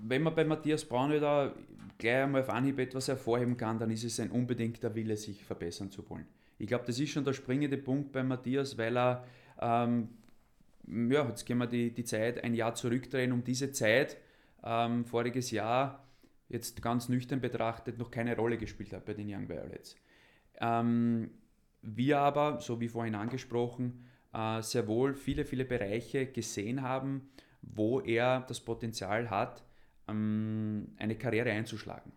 [0.02, 1.54] wenn man bei Matthias Braunöder
[1.98, 5.90] gleich einmal auf Anhieb etwas hervorheben kann, dann ist es ein unbedingter Wille, sich verbessern
[5.90, 6.26] zu wollen.
[6.58, 9.24] Ich glaube, das ist schon der springende Punkt bei Matthias, weil er,
[9.60, 10.08] ähm,
[10.86, 14.16] ja, jetzt gehen wir die, die Zeit ein Jahr zurückdrehen, um diese Zeit,
[14.62, 16.06] ähm, voriges Jahr,
[16.48, 19.96] jetzt ganz nüchtern betrachtet, noch keine Rolle gespielt hat bei den Young Violets.
[20.60, 21.30] Ähm,
[21.82, 27.30] wir aber, so wie vorhin angesprochen, äh, sehr wohl viele, viele Bereiche gesehen haben,
[27.62, 29.62] wo er das Potenzial hat,
[30.10, 32.12] eine Karriere einzuschlagen.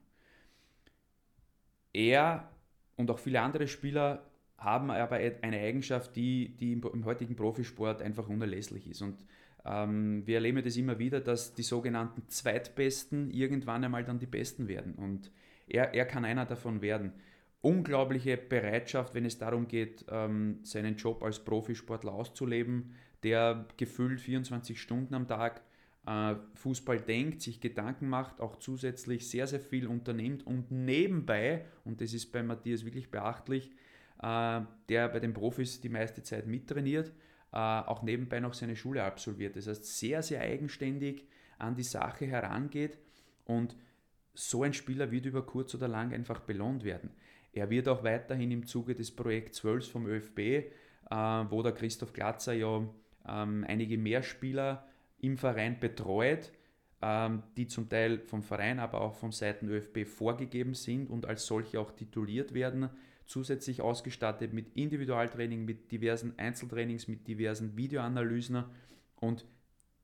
[1.93, 2.49] Er
[2.95, 4.25] und auch viele andere Spieler
[4.57, 9.01] haben aber eine Eigenschaft, die, die im, heutigen Profisport einfach unerlässlich ist.
[9.01, 9.25] Und
[9.65, 14.67] ähm, wir erleben das immer wieder, dass die sogenannten Zweitbesten irgendwann einmal dann die Besten
[14.67, 14.95] werden.
[14.95, 15.31] Und
[15.67, 17.13] er, er kann einer davon werden.
[17.61, 24.79] Unglaubliche Bereitschaft, wenn es darum geht, ähm, seinen Job als Profisportler auszuleben, der gefühlt 24
[24.79, 25.61] Stunden am Tag
[26.55, 32.13] Fußball denkt, sich Gedanken macht, auch zusätzlich sehr, sehr viel unternimmt und nebenbei, und das
[32.13, 33.71] ist bei Matthias wirklich beachtlich,
[34.21, 37.13] äh, der bei den Profis die meiste Zeit mittrainiert,
[37.53, 39.55] äh, auch nebenbei noch seine Schule absolviert.
[39.55, 41.25] Das heißt, sehr, sehr eigenständig
[41.57, 42.97] an die Sache herangeht
[43.45, 43.75] und
[44.33, 47.11] so ein Spieler wird über kurz oder lang einfach belohnt werden.
[47.53, 50.71] Er wird auch weiterhin im Zuge des Projekts 12 vom ÖFB, äh,
[51.11, 52.83] wo der Christoph Glatzer ja
[53.27, 54.85] ähm, einige mehr Spieler
[55.23, 56.51] im Verein betreut,
[57.01, 61.45] ähm, die zum Teil vom Verein, aber auch von Seiten ÖFB vorgegeben sind und als
[61.45, 62.89] solche auch tituliert werden
[63.25, 68.65] zusätzlich ausgestattet mit Individualtraining, mit diversen Einzeltrainings, mit diversen Videoanalysen.
[69.15, 69.45] Und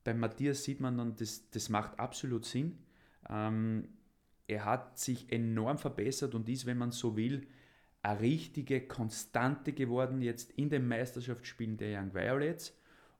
[0.04, 2.78] bei Matthias sieht man dann, das, das macht absolut Sinn.
[3.30, 3.90] Ähm,
[4.48, 7.46] er hat sich enorm verbessert und ist, wenn man so will,
[8.02, 12.76] eine richtige Konstante geworden jetzt in den Meisterschaftsspielen der Young Violets.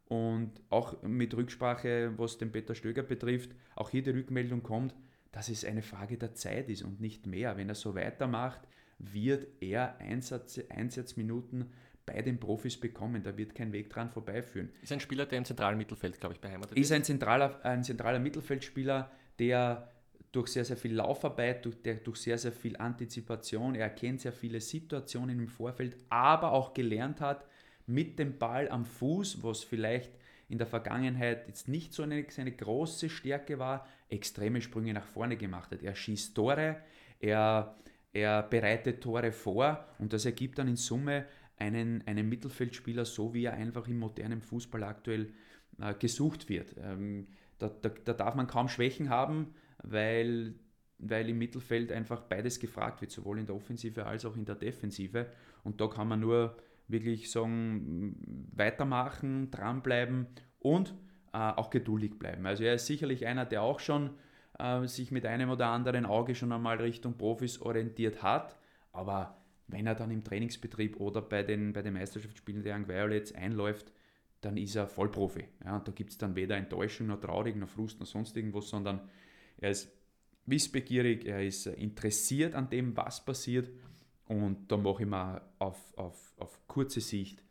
[0.10, 4.96] Und auch mit Rücksprache, was den Peter Stöger betrifft, auch hier die Rückmeldung kommt,
[5.32, 7.56] dass es eine Frage der Zeit ist und nicht mehr.
[7.58, 8.62] Wenn er so weitermacht,
[8.98, 11.72] wird er Einsatz, Einsatzminuten
[12.08, 13.22] bei den Profis bekommen.
[13.22, 14.70] Da wird kein Weg dran vorbeiführen.
[14.82, 16.86] Ist ein Spieler, der im zentralen Mittelfeld, glaube ich, beheimatet ist.
[16.86, 19.92] Ist ein zentraler, ein zentraler Mittelfeldspieler, der
[20.32, 24.34] durch sehr, sehr viel Laufarbeit, durch, der, durch sehr, sehr viel Antizipation, er erkennt sehr
[24.34, 27.46] viele Situationen im Vorfeld, aber auch gelernt hat,
[27.90, 30.12] mit dem Ball am Fuß, was vielleicht
[30.48, 35.38] in der Vergangenheit jetzt nicht so eine, seine große Stärke war, extreme Sprünge nach vorne
[35.38, 35.84] gemacht hat.
[35.84, 36.78] Er schießt Tore,
[37.20, 37.76] er
[38.14, 41.26] er bereitet Tore vor und das ergibt dann in Summe
[41.58, 45.34] einen, einen Mittelfeldspieler, so wie er einfach im modernen Fußball aktuell
[45.80, 46.76] äh, gesucht wird.
[46.82, 47.28] Ähm,
[47.60, 50.56] da, da, da, darf man kaum Schwächen haben, weil,
[50.98, 54.56] weil im Mittelfeld einfach beides gefragt wird, sowohl in der Offensive als auch in der
[54.56, 55.28] Defensive.
[55.64, 56.58] Und da kann man nur
[56.90, 58.16] wirklich sagen,
[58.54, 60.28] weitermachen, dranbleiben
[60.60, 60.96] und
[61.34, 62.46] äh, auch geduldig bleiben.
[62.46, 64.12] Also er ist sicherlich einer, der auch schon
[64.58, 68.58] äh, sich mit einem oder anderen Auge schon einmal Richtung Profis orientiert hat.
[68.92, 73.34] Aber wenn er dann im Trainingsbetrieb oder bei den, bei den Meisterschaftsspielen der Young Violets
[73.34, 73.92] einläuft,
[74.42, 75.46] dann ist er Vollprofi.
[75.64, 79.02] Ja, da gibt es dann weder Enttäuschung noch Traurig noch Frust noch sonst irgendwas, sondern
[79.58, 79.92] er ist
[80.46, 83.70] wissbegierig, er ist interessiert an dem, was passiert.
[84.30, 87.44] Und da mache ich mir auf, auf, auf kurze Sicht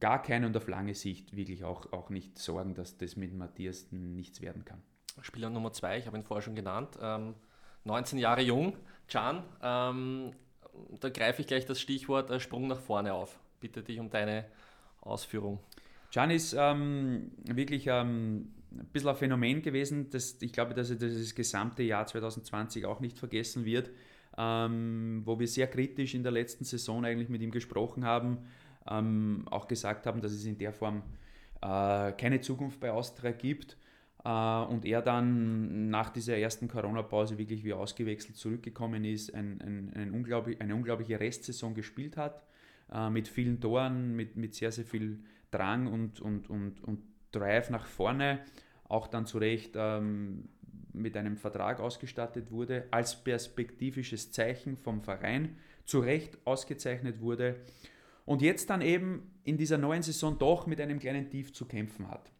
[0.00, 3.92] gar keine und auf lange Sicht wirklich auch, auch nicht Sorgen, dass das mit Matthias
[3.92, 4.82] nichts werden kann.
[5.22, 7.34] Spieler Nummer zwei, ich habe ihn vorher schon genannt, ähm,
[7.84, 8.76] 19 Jahre jung,
[9.08, 9.44] Can.
[9.62, 10.32] Ähm,
[11.00, 13.38] da greife ich gleich das Stichwort äh, Sprung nach vorne auf.
[13.60, 14.44] Bitte dich um deine
[15.00, 15.60] Ausführung.
[16.12, 20.10] Can ist ähm, wirklich ähm, ein bisschen ein Phänomen gewesen.
[20.10, 23.90] Das, ich glaube, dass er das gesamte Jahr 2020 auch nicht vergessen wird,
[24.36, 28.38] ähm, wo wir sehr kritisch in der letzten Saison eigentlich mit ihm gesprochen haben,
[28.88, 31.02] ähm, auch gesagt haben, dass es in der Form
[31.62, 33.76] äh, keine Zukunft bei Austria gibt.
[34.24, 39.92] Äh, und er dann nach dieser ersten Corona-Pause wirklich wie ausgewechselt zurückgekommen ist, ein, ein,
[39.94, 42.42] ein unglaublich, eine unglaubliche Restsaison gespielt hat,
[42.92, 45.20] äh, mit vielen Toren, mit, mit sehr, sehr viel
[45.50, 48.40] Drang und, und, und, und Drive nach vorne,
[48.88, 50.48] auch dann zu Recht ähm,
[50.96, 57.56] mit einem Vertrag ausgestattet wurde, als perspektivisches Zeichen vom Verein zu Recht ausgezeichnet wurde
[58.24, 62.08] und jetzt dann eben in dieser neuen Saison doch mit einem kleinen Tief zu kämpfen
[62.08, 62.32] hat.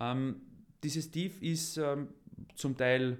[0.00, 0.42] Ähm,
[0.82, 2.08] dieses Tief ist ähm,
[2.54, 3.18] zum Teil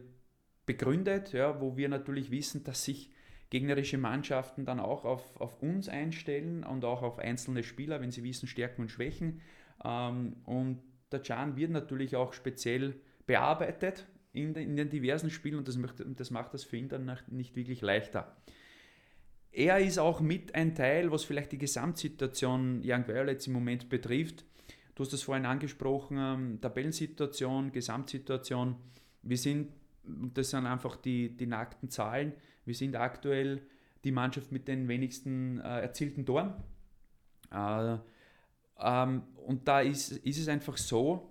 [0.67, 3.11] begründet, ja, wo wir natürlich wissen, dass sich
[3.51, 8.23] gegnerische Mannschaften dann auch auf, auf uns einstellen und auch auf einzelne Spieler, wenn sie
[8.23, 9.41] wissen Stärken und Schwächen.
[9.85, 14.07] Ähm, und der Can wird natürlich auch speziell bearbeitet
[14.43, 17.11] in den, in den diversen Spielen und das, möchte, das macht das für ihn dann
[17.29, 18.37] nicht wirklich leichter.
[19.51, 24.45] Er ist auch mit ein Teil, was vielleicht die Gesamtsituation Young Violets im Moment betrifft.
[24.95, 28.77] Du hast das vorhin angesprochen, ähm, Tabellensituation, Gesamtsituation.
[29.23, 29.73] Wir sind,
[30.05, 32.33] das sind einfach die, die nackten Zahlen,
[32.65, 33.63] wir sind aktuell
[34.05, 36.55] die Mannschaft mit den wenigsten äh, erzielten Toren.
[37.51, 37.99] Äh,
[38.81, 41.31] ähm, und da ist, ist es einfach so,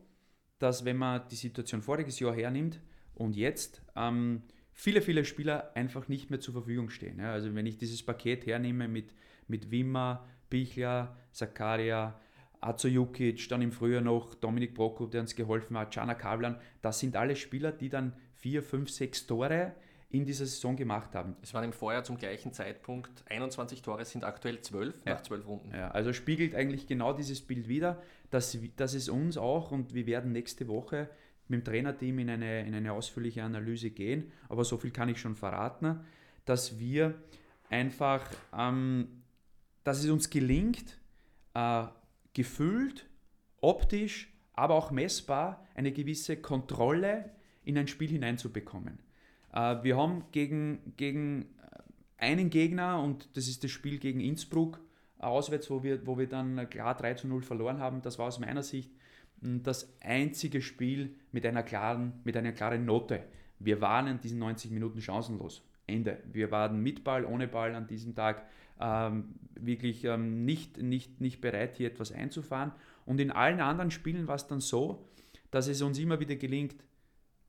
[0.60, 2.80] dass wenn man die Situation voriges Jahr hernimmt
[3.18, 7.20] und jetzt, ähm, viele, viele Spieler einfach nicht mehr zur Verfügung stehen.
[7.20, 9.14] Ja, also wenn ich dieses Paket hernehme mit,
[9.48, 12.20] mit Wimmer, Bichler, Zakaria,
[12.62, 17.00] Azo Jukic, dann im Frühjahr noch Dominik Prokop, der uns geholfen hat, Jana Kavlan, das
[17.00, 19.74] sind alle Spieler, die dann vier, fünf, sechs Tore
[20.10, 21.36] in dieser Saison gemacht haben.
[21.42, 25.14] Es waren im Vorjahr zum gleichen Zeitpunkt 21 Tore, sind aktuell 12 ja.
[25.14, 25.72] nach 12 Runden.
[25.74, 30.06] Ja, also spiegelt eigentlich genau dieses Bild wider, dass, dass es uns auch, und wir
[30.06, 31.10] werden nächste Woche
[31.50, 35.20] mit dem Trainerteam in eine, in eine ausführliche Analyse gehen, aber so viel kann ich
[35.20, 36.02] schon verraten,
[36.46, 37.16] dass wir
[37.70, 39.24] einfach, ähm,
[39.84, 40.98] dass es uns gelingt,
[41.54, 41.86] äh,
[42.34, 43.08] gefühlt,
[43.62, 47.32] optisch, aber auch messbar eine gewisse Kontrolle
[47.64, 49.00] in ein Spiel hineinzubekommen.
[49.54, 51.46] Äh, wir haben gegen, gegen
[52.18, 54.82] einen Gegner, und das ist das Spiel gegen Innsbruck,
[55.20, 58.02] auswärts, wo wir, wo wir dann klar 3 zu 0 verloren haben.
[58.02, 58.92] Das war aus meiner Sicht
[59.42, 63.24] das einzige Spiel mit einer klaren, mit einer klaren Note.
[63.60, 65.64] Wir waren in diesen 90 Minuten chancenlos.
[65.88, 66.22] Ende.
[66.32, 68.46] Wir waren mit Ball, ohne Ball an diesem Tag
[68.80, 72.74] ähm, wirklich ähm, nicht, nicht, nicht bereit, hier etwas einzufahren.
[73.06, 75.08] Und in allen anderen Spielen war es dann so,
[75.50, 76.76] dass es uns immer wieder gelingt,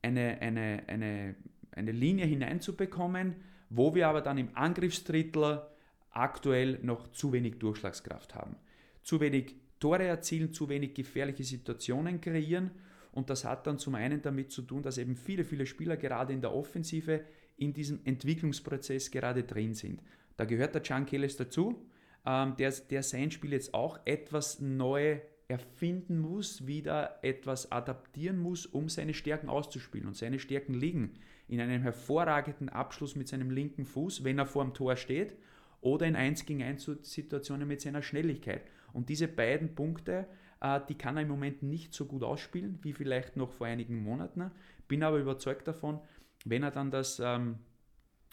[0.03, 1.35] eine, eine, eine,
[1.73, 3.35] eine Linie hineinzubekommen,
[3.71, 5.63] wo wir aber dann im Angriffsdrittel
[6.11, 8.57] aktuell noch zu wenig Durchschlagskraft haben.
[9.03, 12.71] Zu wenig Tore erzielen, zu wenig gefährliche Situationen kreieren.
[13.13, 16.33] Und das hat dann zum einen damit zu tun, dass eben viele, viele Spieler gerade
[16.33, 17.25] in der Offensive
[17.57, 20.03] in diesem Entwicklungsprozess gerade drin sind.
[20.37, 21.85] Da gehört der Can Kellis dazu,
[22.25, 28.67] ähm, der, der sein Spiel jetzt auch etwas neu erfinden muss, wieder etwas adaptieren muss,
[28.67, 30.07] um seine Stärken auszuspielen.
[30.07, 31.15] Und seine Stärken liegen
[31.49, 35.37] in einem hervorragenden Abschluss mit seinem linken Fuß, wenn er vor dem Tor steht,
[35.81, 38.63] oder in 1 gegen 1 Situationen mit seiner Schnelligkeit.
[38.93, 40.27] Und diese beiden Punkte,
[40.61, 44.03] äh, die kann er im Moment nicht so gut ausspielen, wie vielleicht noch vor einigen
[44.03, 44.51] Monaten.
[44.87, 46.01] Bin aber überzeugt davon,
[46.45, 47.59] wenn er dann das ähm,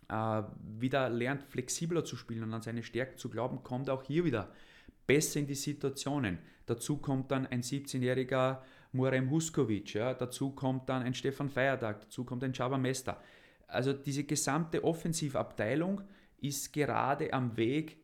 [0.10, 0.44] äh,
[0.80, 4.52] wieder lernt, flexibler zu spielen und an seine Stärken zu glauben, kommt auch hier wieder
[5.08, 6.39] besser in die Situationen.
[6.65, 8.60] Dazu kommt dann ein 17-jähriger
[8.91, 13.22] Murem Huskovic, ja, dazu kommt dann ein Stefan Feiertag, dazu kommt ein Chaba Mester.
[13.68, 16.02] Also diese gesamte Offensivabteilung
[16.39, 17.98] ist gerade am Weg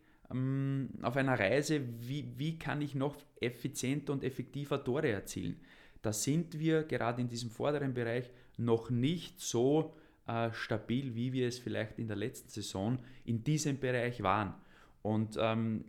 [1.01, 5.59] auf einer Reise, wie, wie kann ich noch effizienter und effektiver Tore erzielen.
[6.01, 9.93] Da sind wir gerade in diesem vorderen Bereich noch nicht so
[10.27, 14.53] äh, stabil, wie wir es vielleicht in der letzten Saison in diesem Bereich waren.
[15.01, 15.85] Und ähm,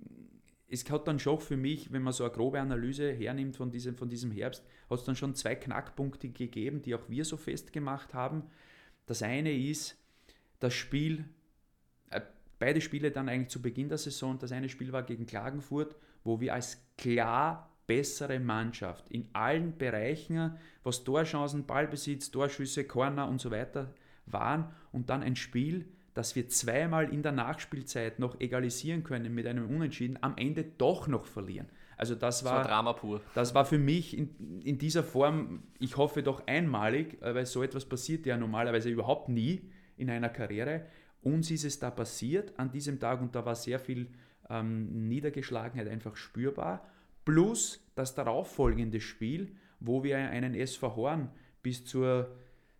[0.68, 3.94] es hat dann schon für mich, wenn man so eine grobe Analyse hernimmt von diesem,
[3.94, 8.14] von diesem Herbst, hat es dann schon zwei Knackpunkte gegeben, die auch wir so festgemacht
[8.14, 8.44] haben.
[9.06, 9.98] Das eine ist
[10.60, 11.24] das Spiel,
[12.62, 14.38] beide Spiele dann eigentlich zu Beginn der Saison.
[14.38, 20.56] Das eine Spiel war gegen Klagenfurt, wo wir als klar bessere Mannschaft in allen Bereichen,
[20.84, 23.92] was Torchancen, Ballbesitz, Torschüsse, Corner und so weiter
[24.26, 29.48] waren und dann ein Spiel, das wir zweimal in der Nachspielzeit noch egalisieren können mit
[29.48, 31.66] einem Unentschieden, am Ende doch noch verlieren.
[31.96, 33.22] Also das war, das war Drama pur.
[33.34, 37.86] Das war für mich in, in dieser Form, ich hoffe doch einmalig, weil so etwas
[37.86, 40.86] passiert ja normalerweise überhaupt nie in einer Karriere.
[41.22, 44.08] Uns ist es da passiert an diesem Tag und da war sehr viel
[44.50, 46.86] ähm, Niedergeschlagenheit einfach spürbar.
[47.24, 51.30] Plus das darauffolgende Spiel, wo wir einen SV Horn
[51.62, 52.34] bis zur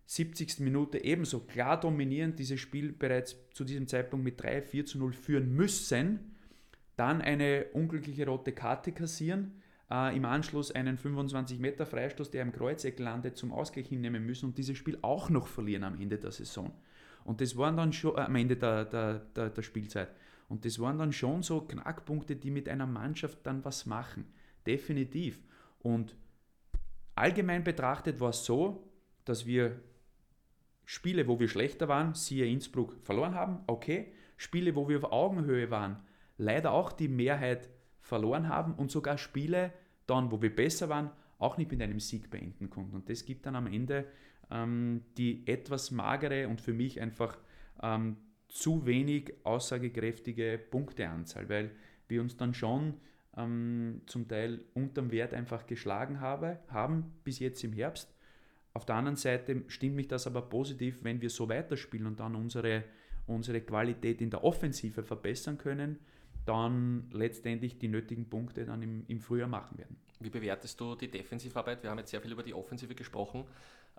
[0.05, 0.59] 70.
[0.59, 5.13] Minute ebenso klar dominierend dieses Spiel bereits zu diesem Zeitpunkt mit 3, 4 zu 0
[5.13, 6.35] führen müssen,
[6.97, 9.53] dann eine unglückliche rote Karte kassieren,
[9.89, 14.47] äh, im Anschluss einen 25 Meter Freistoß, der im Kreuzeck landet, zum Ausgleich hinnehmen müssen
[14.47, 16.71] und dieses Spiel auch noch verlieren am Ende der Saison.
[17.23, 20.09] Und das waren dann schon, äh, am Ende der, der, der, der Spielzeit.
[20.49, 24.25] Und das waren dann schon so Knackpunkte, die mit einer Mannschaft dann was machen.
[24.65, 25.39] Definitiv.
[25.79, 26.15] Und
[27.15, 28.89] allgemein betrachtet war es so,
[29.25, 29.79] dass wir
[30.85, 34.11] Spiele, wo wir schlechter waren, siehe Innsbruck, verloren haben, okay.
[34.35, 35.97] Spiele, wo wir auf Augenhöhe waren,
[36.37, 37.69] leider auch die Mehrheit
[38.01, 39.71] verloren haben und sogar Spiele,
[40.07, 42.95] dann, wo wir besser waren, auch nicht mit einem Sieg beenden konnten.
[42.95, 44.05] Und das gibt dann am Ende
[44.53, 47.37] ähm, die etwas magere und für mich einfach
[47.81, 51.71] ähm, zu wenig aussagekräftige Punkteanzahl, weil
[52.07, 52.93] wir uns dann schon
[53.35, 58.13] ähm, zum Teil unterm Wert einfach geschlagen habe, haben bis jetzt im Herbst.
[58.73, 62.35] Auf der anderen Seite stimmt mich das aber positiv, wenn wir so weiterspielen und dann
[62.35, 62.83] unsere,
[63.25, 65.99] unsere Qualität in der Offensive verbessern können,
[66.45, 69.95] dann letztendlich die nötigen Punkte dann im, im Frühjahr machen werden.
[70.19, 71.83] Wie bewertest du die Defensivarbeit?
[71.83, 73.45] Wir haben jetzt sehr viel über die Offensive gesprochen.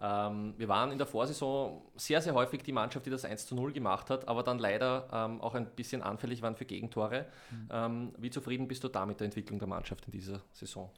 [0.00, 3.54] Ähm, wir waren in der Vorsaison sehr, sehr häufig die Mannschaft, die das 1 zu
[3.54, 7.26] 0 gemacht hat, aber dann leider ähm, auch ein bisschen anfällig waren für Gegentore.
[7.50, 7.68] Mhm.
[7.70, 10.90] Ähm, wie zufrieden bist du da mit der Entwicklung der Mannschaft in dieser Saison?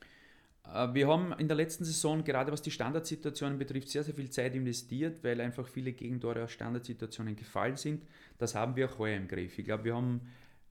[0.72, 4.30] Äh, wir haben in der letzten Saison, gerade was die Standardsituationen betrifft, sehr, sehr viel
[4.30, 8.04] Zeit investiert, weil einfach viele Gegentore aus Standardsituationen gefallen sind.
[8.38, 9.59] Das haben wir auch heuer im Griff.
[9.59, 10.22] Ich glaube, wir haben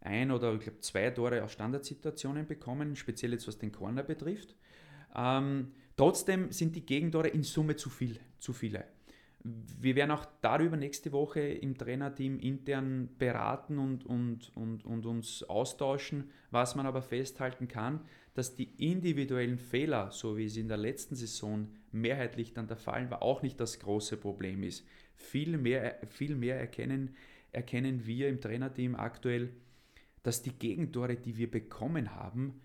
[0.01, 4.55] ein oder ich glaube zwei Tore aus Standardsituationen bekommen, speziell jetzt was den Corner betrifft.
[5.15, 8.85] Ähm, trotzdem sind die Gegentore in Summe zu, viel, zu viele.
[9.43, 15.43] Wir werden auch darüber nächste Woche im Trainerteam intern beraten und, und, und, und uns
[15.43, 16.31] austauschen.
[16.49, 18.01] Was man aber festhalten kann,
[18.33, 23.09] dass die individuellen Fehler, so wie es in der letzten Saison mehrheitlich dann der Fall
[23.11, 24.85] war, auch nicht das große Problem ist.
[25.15, 27.15] Viel mehr, viel mehr erkennen,
[27.51, 29.53] erkennen wir im Trainerteam aktuell,
[30.23, 32.61] dass die Gegentore, die wir bekommen haben,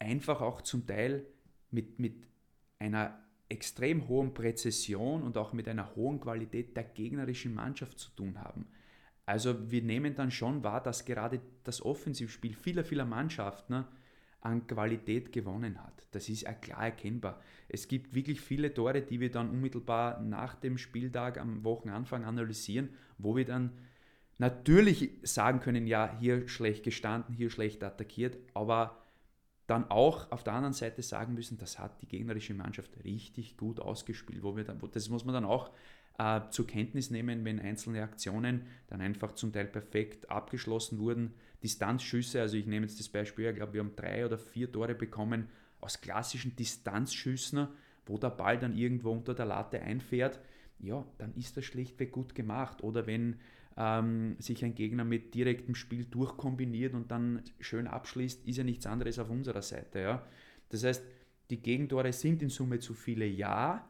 [0.00, 1.24] einfach auch zum Teil
[1.70, 2.29] mit, mit
[2.80, 3.16] einer
[3.48, 8.66] extrem hohen Präzision und auch mit einer hohen Qualität der gegnerischen Mannschaft zu tun haben.
[9.26, 13.88] Also wir nehmen dann schon wahr, dass gerade das Offensivspiel vieler, vieler Mannschaften ne,
[14.40, 16.06] an Qualität gewonnen hat.
[16.12, 17.40] Das ist ja klar erkennbar.
[17.68, 22.90] Es gibt wirklich viele Tore, die wir dann unmittelbar nach dem Spieltag am Wochenanfang analysieren,
[23.18, 23.72] wo wir dann
[24.38, 29.02] natürlich sagen können, ja, hier schlecht gestanden, hier schlecht attackiert, aber
[29.70, 33.78] dann auch auf der anderen Seite sagen müssen, das hat die gegnerische Mannschaft richtig gut
[33.78, 34.42] ausgespielt.
[34.42, 35.70] Wo wir dann, das muss man dann auch
[36.18, 41.34] äh, zur Kenntnis nehmen, wenn einzelne Aktionen dann einfach zum Teil perfekt abgeschlossen wurden.
[41.62, 44.96] Distanzschüsse, also ich nehme jetzt das Beispiel, ich glaube, wir haben drei oder vier Tore
[44.96, 45.48] bekommen
[45.80, 47.68] aus klassischen Distanzschüssen,
[48.06, 50.40] wo der Ball dann irgendwo unter der Latte einfährt.
[50.80, 52.82] Ja, dann ist das schlichtweg gut gemacht.
[52.82, 53.38] Oder wenn
[53.76, 58.86] ähm, sich ein Gegner mit direktem Spiel durchkombiniert und dann schön abschließt, ist ja nichts
[58.86, 60.00] anderes auf unserer Seite.
[60.00, 60.26] Ja?
[60.68, 61.04] Das heißt,
[61.50, 63.86] die Gegentore sind in Summe zu viele, ja,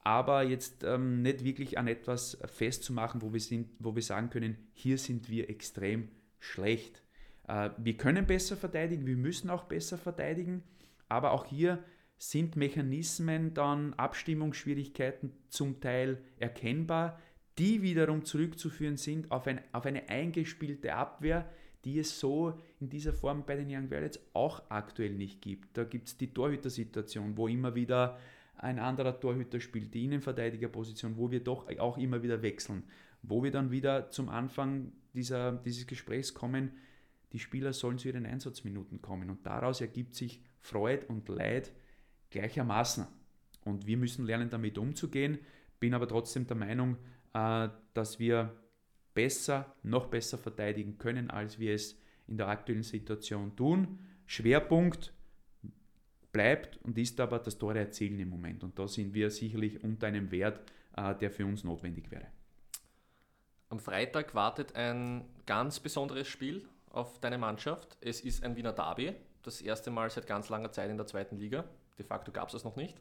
[0.00, 4.56] aber jetzt ähm, nicht wirklich an etwas festzumachen, wo wir, sind, wo wir sagen können,
[4.74, 6.08] hier sind wir extrem
[6.40, 7.02] schlecht.
[7.48, 10.62] Äh, wir können besser verteidigen, wir müssen auch besser verteidigen,
[11.08, 11.82] aber auch hier
[12.18, 17.20] sind Mechanismen dann Abstimmungsschwierigkeiten zum Teil erkennbar,
[17.58, 21.48] die wiederum zurückzuführen sind auf, ein, auf eine eingespielte Abwehr,
[21.84, 25.76] die es so in dieser Form bei den Young Violets auch aktuell nicht gibt.
[25.76, 28.18] Da gibt es die Torhütersituation, wo immer wieder
[28.56, 32.84] ein anderer Torhüter spielt, die Innenverteidigerposition, wo wir doch auch immer wieder wechseln,
[33.22, 36.72] wo wir dann wieder zum Anfang dieser, dieses Gesprächs kommen,
[37.32, 41.72] die Spieler sollen zu ihren Einsatzminuten kommen und daraus ergibt sich Freud und Leid
[42.30, 43.06] gleichermaßen.
[43.64, 45.38] Und wir müssen lernen, damit umzugehen,
[45.80, 46.96] bin aber trotzdem der Meinung,
[47.34, 48.54] dass wir
[49.12, 53.98] besser, noch besser verteidigen können, als wir es in der aktuellen Situation tun.
[54.26, 55.12] Schwerpunkt
[56.32, 58.64] bleibt und ist aber das Tore erzielen im Moment.
[58.64, 60.60] Und da sind wir sicherlich unter einem Wert,
[60.96, 62.26] äh, der für uns notwendig wäre.
[63.68, 67.96] Am Freitag wartet ein ganz besonderes Spiel auf deine Mannschaft.
[68.00, 71.36] Es ist ein Wiener Derby, das erste Mal seit ganz langer Zeit in der zweiten
[71.36, 71.64] Liga.
[71.98, 72.96] De facto gab es das noch nicht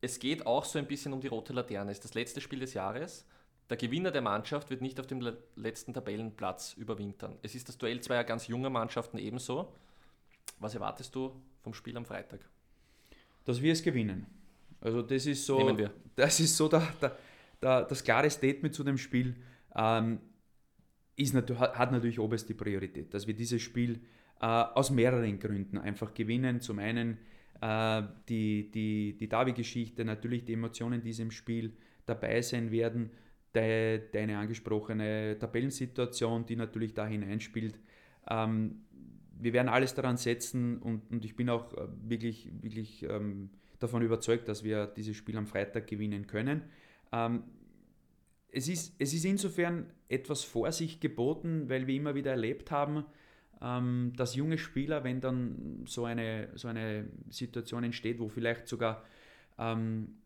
[0.00, 1.90] es geht auch so ein bisschen um die rote Laterne.
[1.90, 3.26] Es ist das letzte Spiel des Jahres.
[3.68, 5.20] Der Gewinner der Mannschaft wird nicht auf dem
[5.54, 7.36] letzten Tabellenplatz überwintern.
[7.42, 9.72] Es ist das Duell zweier ganz junger Mannschaften ebenso.
[10.58, 12.40] Was erwartest du vom Spiel am Freitag?
[13.44, 14.26] Dass wir es gewinnen.
[14.80, 15.76] Also das ist so,
[16.16, 17.18] das ist so der, der,
[17.62, 19.36] der, das klare Statement zu dem Spiel.
[19.76, 20.20] Ähm,
[21.16, 24.00] ist, hat natürlich oberste Priorität, dass wir dieses Spiel
[24.40, 26.60] äh, aus mehreren Gründen einfach gewinnen.
[26.60, 27.18] Zum einen
[27.60, 31.72] äh, die, die, die Davi-Geschichte, natürlich die Emotionen, die im Spiel
[32.06, 33.10] dabei sein werden,
[33.54, 37.78] de, deine angesprochene Tabellensituation, die natürlich da hineinspielt.
[38.28, 38.82] Ähm,
[39.38, 44.02] wir werden alles daran setzen und, und ich bin auch äh, wirklich, wirklich ähm, davon
[44.02, 46.62] überzeugt, dass wir dieses Spiel am Freitag gewinnen können.
[47.12, 47.44] Ähm,
[48.52, 53.04] es, ist, es ist insofern etwas Vorsicht geboten, weil wir immer wieder erlebt haben,
[53.62, 59.04] ähm, dass junge Spieler, wenn dann so eine, so eine Situation entsteht, wo vielleicht sogar
[59.58, 60.16] ähm,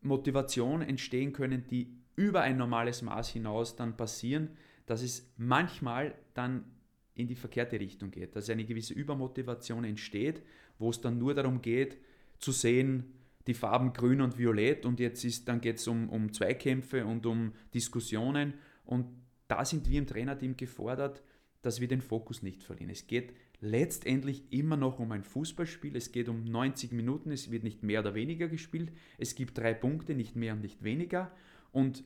[0.00, 4.50] Motivation entstehen können, die über ein normales Maß hinaus dann passieren,
[4.86, 6.64] dass es manchmal dann
[7.14, 10.42] in die verkehrte Richtung geht, dass eine gewisse Übermotivation entsteht,
[10.78, 11.98] wo es dann nur darum geht,
[12.38, 13.12] zu sehen,
[13.46, 17.26] die Farben grün und violett und jetzt ist, dann geht es um, um Zweikämpfe und
[17.26, 18.54] um Diskussionen.
[18.84, 19.06] Und
[19.48, 21.22] da sind wir im Trainerteam gefordert,
[21.62, 22.90] dass wir den Fokus nicht verlieren.
[22.90, 25.96] Es geht letztendlich immer noch um ein Fußballspiel.
[25.96, 28.92] Es geht um 90 Minuten, es wird nicht mehr oder weniger gespielt.
[29.16, 31.30] Es gibt drei Punkte, nicht mehr und nicht weniger.
[31.70, 32.04] Und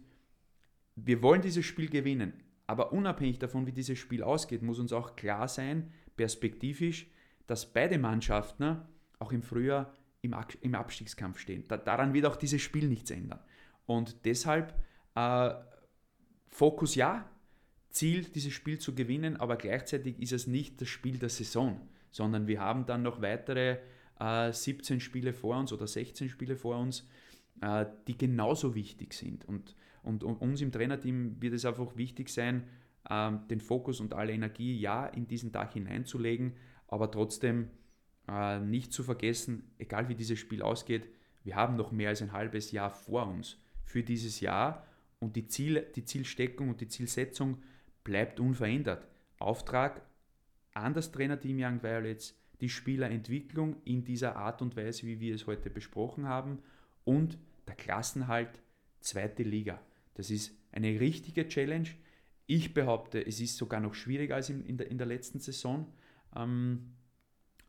[0.94, 2.34] wir wollen dieses Spiel gewinnen.
[2.66, 7.10] Aber unabhängig davon, wie dieses Spiel ausgeht, muss uns auch klar sein, perspektivisch,
[7.46, 8.82] dass beide Mannschaften
[9.18, 11.64] auch im Frühjahr im, Abstiegskampf stehen.
[11.68, 13.40] daran wird auch dieses Spiel nichts ändern.
[13.86, 14.74] Und deshalb
[15.14, 15.54] äh,
[16.48, 17.30] Fokus ja,
[17.96, 21.80] Ziel, dieses Spiel zu gewinnen, aber gleichzeitig ist es nicht das Spiel der Saison,
[22.10, 23.78] sondern wir haben dann noch weitere
[24.20, 27.08] äh, 17 Spiele vor uns oder 16 Spiele vor uns,
[27.62, 29.46] äh, die genauso wichtig sind.
[29.46, 32.64] Und, und, und, uns im Trainerteam wird es einfach wichtig sein,
[33.08, 36.54] äh, den Fokus und alle Energie ja in diesen Tag hineinzulegen,
[36.88, 37.70] aber trotzdem
[38.28, 41.08] äh, nicht zu vergessen, egal wie dieses Spiel ausgeht,
[41.44, 44.86] wir haben noch mehr als ein halbes Jahr vor uns für dieses Jahr
[45.18, 47.62] und die, Ziel, die Zielsteckung und die Zielsetzung
[48.06, 49.06] bleibt unverändert.
[49.38, 50.00] Auftrag
[50.74, 55.46] an das Trainerteam Young Violets, die Spielerentwicklung in dieser Art und Weise, wie wir es
[55.48, 56.62] heute besprochen haben
[57.04, 57.36] und
[57.66, 58.62] der Klassenhalt
[59.00, 59.80] zweite Liga.
[60.14, 61.88] Das ist eine richtige Challenge.
[62.46, 65.92] Ich behaupte, es ist sogar noch schwieriger als in, der, in der letzten Saison.
[66.34, 66.94] Ähm,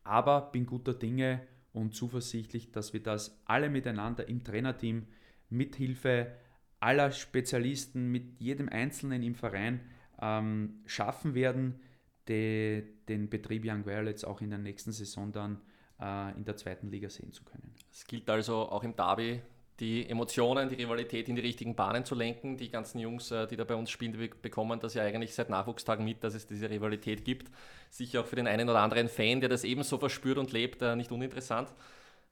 [0.04, 5.08] aber bin guter Dinge und zuversichtlich, dass wir das alle miteinander im Trainerteam
[5.50, 6.32] mit Hilfe
[6.78, 9.80] aller Spezialisten, mit jedem Einzelnen im Verein
[10.20, 11.80] ähm, schaffen werden,
[12.28, 15.60] de, den Betrieb Young Violets auch in der nächsten Saison dann
[16.00, 17.74] äh, in der zweiten Liga sehen zu können.
[17.92, 19.40] Es gilt also auch im Derby
[19.80, 22.56] die Emotionen, die Rivalität in die richtigen Bahnen zu lenken.
[22.56, 25.50] Die ganzen Jungs, äh, die da bei uns spielen, die bekommen das ja eigentlich seit
[25.50, 27.50] Nachwuchstagen mit, dass es diese Rivalität gibt.
[27.90, 30.96] Sicher auch für den einen oder anderen Fan, der das ebenso verspürt und lebt, äh,
[30.96, 31.72] nicht uninteressant.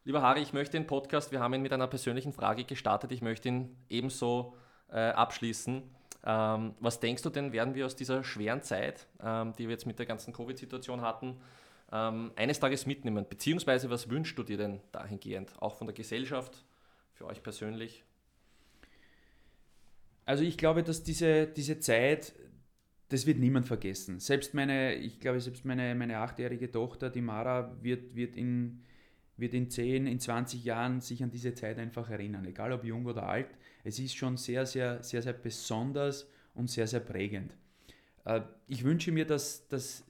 [0.04, 3.22] Lieber Harry, ich möchte den Podcast, wir haben ihn mit einer persönlichen Frage gestartet, ich
[3.22, 4.56] möchte ihn ebenso
[4.88, 5.82] äh, abschließen.
[6.26, 9.86] Ähm, was denkst du denn, werden wir aus dieser schweren Zeit, ähm, die wir jetzt
[9.86, 11.36] mit der ganzen Covid-Situation hatten,
[11.92, 13.26] ähm, eines Tages mitnehmen?
[13.28, 16.64] Beziehungsweise was wünschst du dir denn dahingehend, auch von der Gesellschaft,
[17.14, 18.04] für euch persönlich?
[20.24, 22.34] Also ich glaube, dass diese, diese Zeit,
[23.08, 24.18] das wird niemand vergessen.
[24.18, 28.82] Selbst meine, ich glaube, selbst meine, meine achtjährige Tochter, die Mara, wird, wird, in,
[29.36, 33.06] wird in 10, in 20 Jahren sich an diese Zeit einfach erinnern, egal ob jung
[33.06, 33.50] oder alt
[33.86, 37.54] es ist schon sehr, sehr, sehr, sehr besonders und sehr, sehr prägend.
[38.24, 40.04] Äh, ich wünsche mir, dass, dass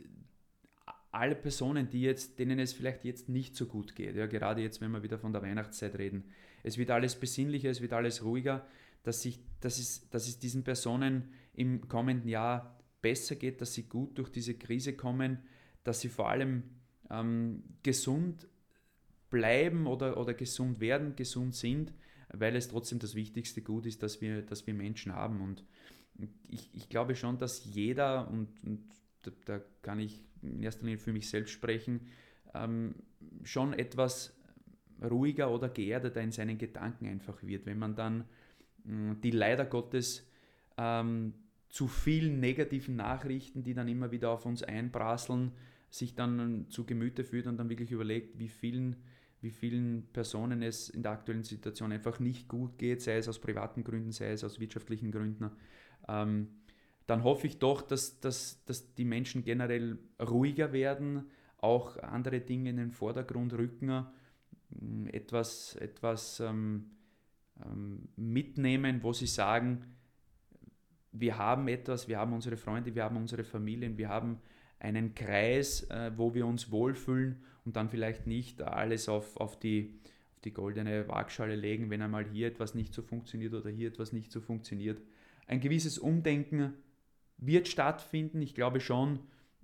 [1.12, 4.81] alle Personen, die jetzt, denen es vielleicht jetzt nicht so gut geht, ja, gerade jetzt,
[4.81, 6.24] wenn wir wieder von der Weihnachtszeit reden,
[6.62, 8.66] es wird alles besinnlicher, es wird alles ruhiger,
[9.03, 13.85] dass, sich, dass, es, dass es diesen Personen im kommenden Jahr besser geht, dass sie
[13.85, 15.39] gut durch diese Krise kommen,
[15.85, 16.62] dass sie vor allem
[17.11, 18.49] ähm, gesund
[19.29, 21.93] bleiben oder, oder gesund werden, gesund sind
[22.33, 25.41] weil es trotzdem das wichtigste Gut ist, dass wir, dass wir Menschen haben.
[25.41, 25.64] Und
[26.49, 28.85] ich, ich glaube schon, dass jeder, und, und
[29.22, 32.01] da, da, kann ich in erster Linie für mich selbst sprechen,
[32.55, 32.95] ähm,
[33.45, 34.37] schon etwas
[35.03, 38.24] ruhiger oder geerdeter in seinen Gedanken einfach wird, wenn man dann
[38.85, 40.27] mh, die leider Gottes
[40.79, 41.35] ähm,
[41.68, 45.53] zu vielen negativen Nachrichten, die dann immer wieder auf uns einprasseln,
[45.91, 48.97] sich dann zu Gemüte führt und dann wirklich überlegt, wie vielen
[49.41, 53.39] wie vielen Personen es in der aktuellen Situation einfach nicht gut geht, sei es aus
[53.39, 55.51] privaten Gründen, sei es aus wirtschaftlichen Gründen,
[56.09, 56.49] ähm,
[57.07, 61.26] dann hoffe ich doch, dass, dass, dass die Menschen generell ruhiger werden,
[61.59, 64.07] auch andere Dinge in den Vordergrund rücken,
[64.80, 66.91] ähm, etwas, etwas ähm,
[67.64, 69.84] ähm, mitnehmen, wo sie sagen,
[71.12, 74.41] wir haben etwas, wir haben unsere Freunde, wir haben unsere Familien, wir haben
[74.79, 79.99] einen Kreis, äh, wo wir uns wohlfühlen und dann vielleicht nicht alles auf, auf, die,
[80.35, 84.12] auf die goldene Waagschale legen, wenn einmal hier etwas nicht so funktioniert oder hier etwas
[84.12, 85.01] nicht so funktioniert.
[85.47, 86.74] Ein gewisses Umdenken
[87.39, 88.43] wird stattfinden.
[88.43, 89.20] Ich glaube schon,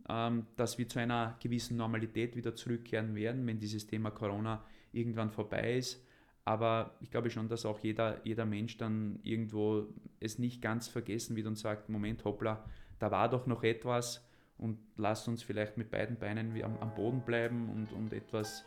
[0.08, 5.30] ähm, dass wir zu einer gewissen Normalität wieder zurückkehren werden, wenn dieses Thema Corona irgendwann
[5.30, 6.04] vorbei ist.
[6.44, 9.86] Aber ich glaube schon, dass auch jeder, jeder Mensch dann irgendwo
[10.18, 12.64] es nicht ganz vergessen wird und sagt, Moment, hoppla,
[12.98, 14.26] da war doch noch etwas
[14.62, 18.64] und lasst uns vielleicht mit beiden Beinen am, am Boden bleiben und, und etwas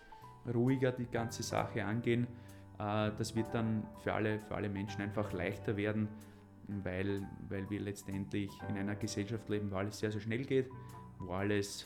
[0.53, 2.27] ruhiger die ganze Sache angehen.
[2.77, 6.09] Äh, das wird dann für alle, für alle Menschen einfach leichter werden,
[6.67, 10.69] weil, weil wir letztendlich in einer Gesellschaft leben, wo alles sehr, sehr schnell geht,
[11.19, 11.85] wo alles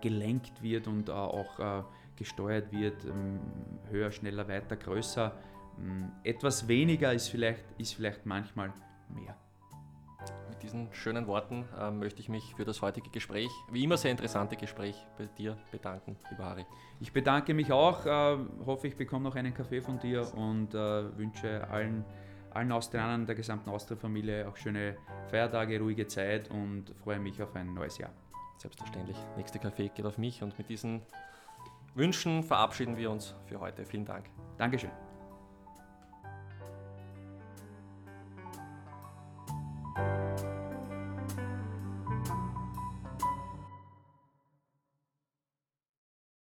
[0.00, 1.82] gelenkt wird und äh, auch äh,
[2.16, 3.38] gesteuert wird, ähm,
[3.90, 5.36] höher, schneller, weiter, größer,
[5.76, 8.72] hm, etwas weniger ist vielleicht, ist vielleicht manchmal
[9.08, 9.36] mehr.
[10.48, 14.10] Mit diesen schönen Worten äh, möchte ich mich für das heutige Gespräch, wie immer sehr
[14.10, 16.66] interessante Gespräch, bei dir bedanken, lieber Harry.
[17.00, 21.16] Ich bedanke mich auch, äh, hoffe ich bekomme noch einen Kaffee von dir und äh,
[21.16, 22.04] wünsche allen,
[22.50, 24.96] allen Austrianern der gesamten Austria-Familie auch schöne
[25.28, 28.10] Feiertage, ruhige Zeit und freue mich auf ein neues Jahr.
[28.58, 29.16] Selbstverständlich.
[29.36, 31.02] Nächste Kaffee geht auf mich und mit diesen
[31.94, 33.84] Wünschen verabschieden wir uns für heute.
[33.84, 34.26] Vielen Dank.
[34.58, 34.90] Dankeschön.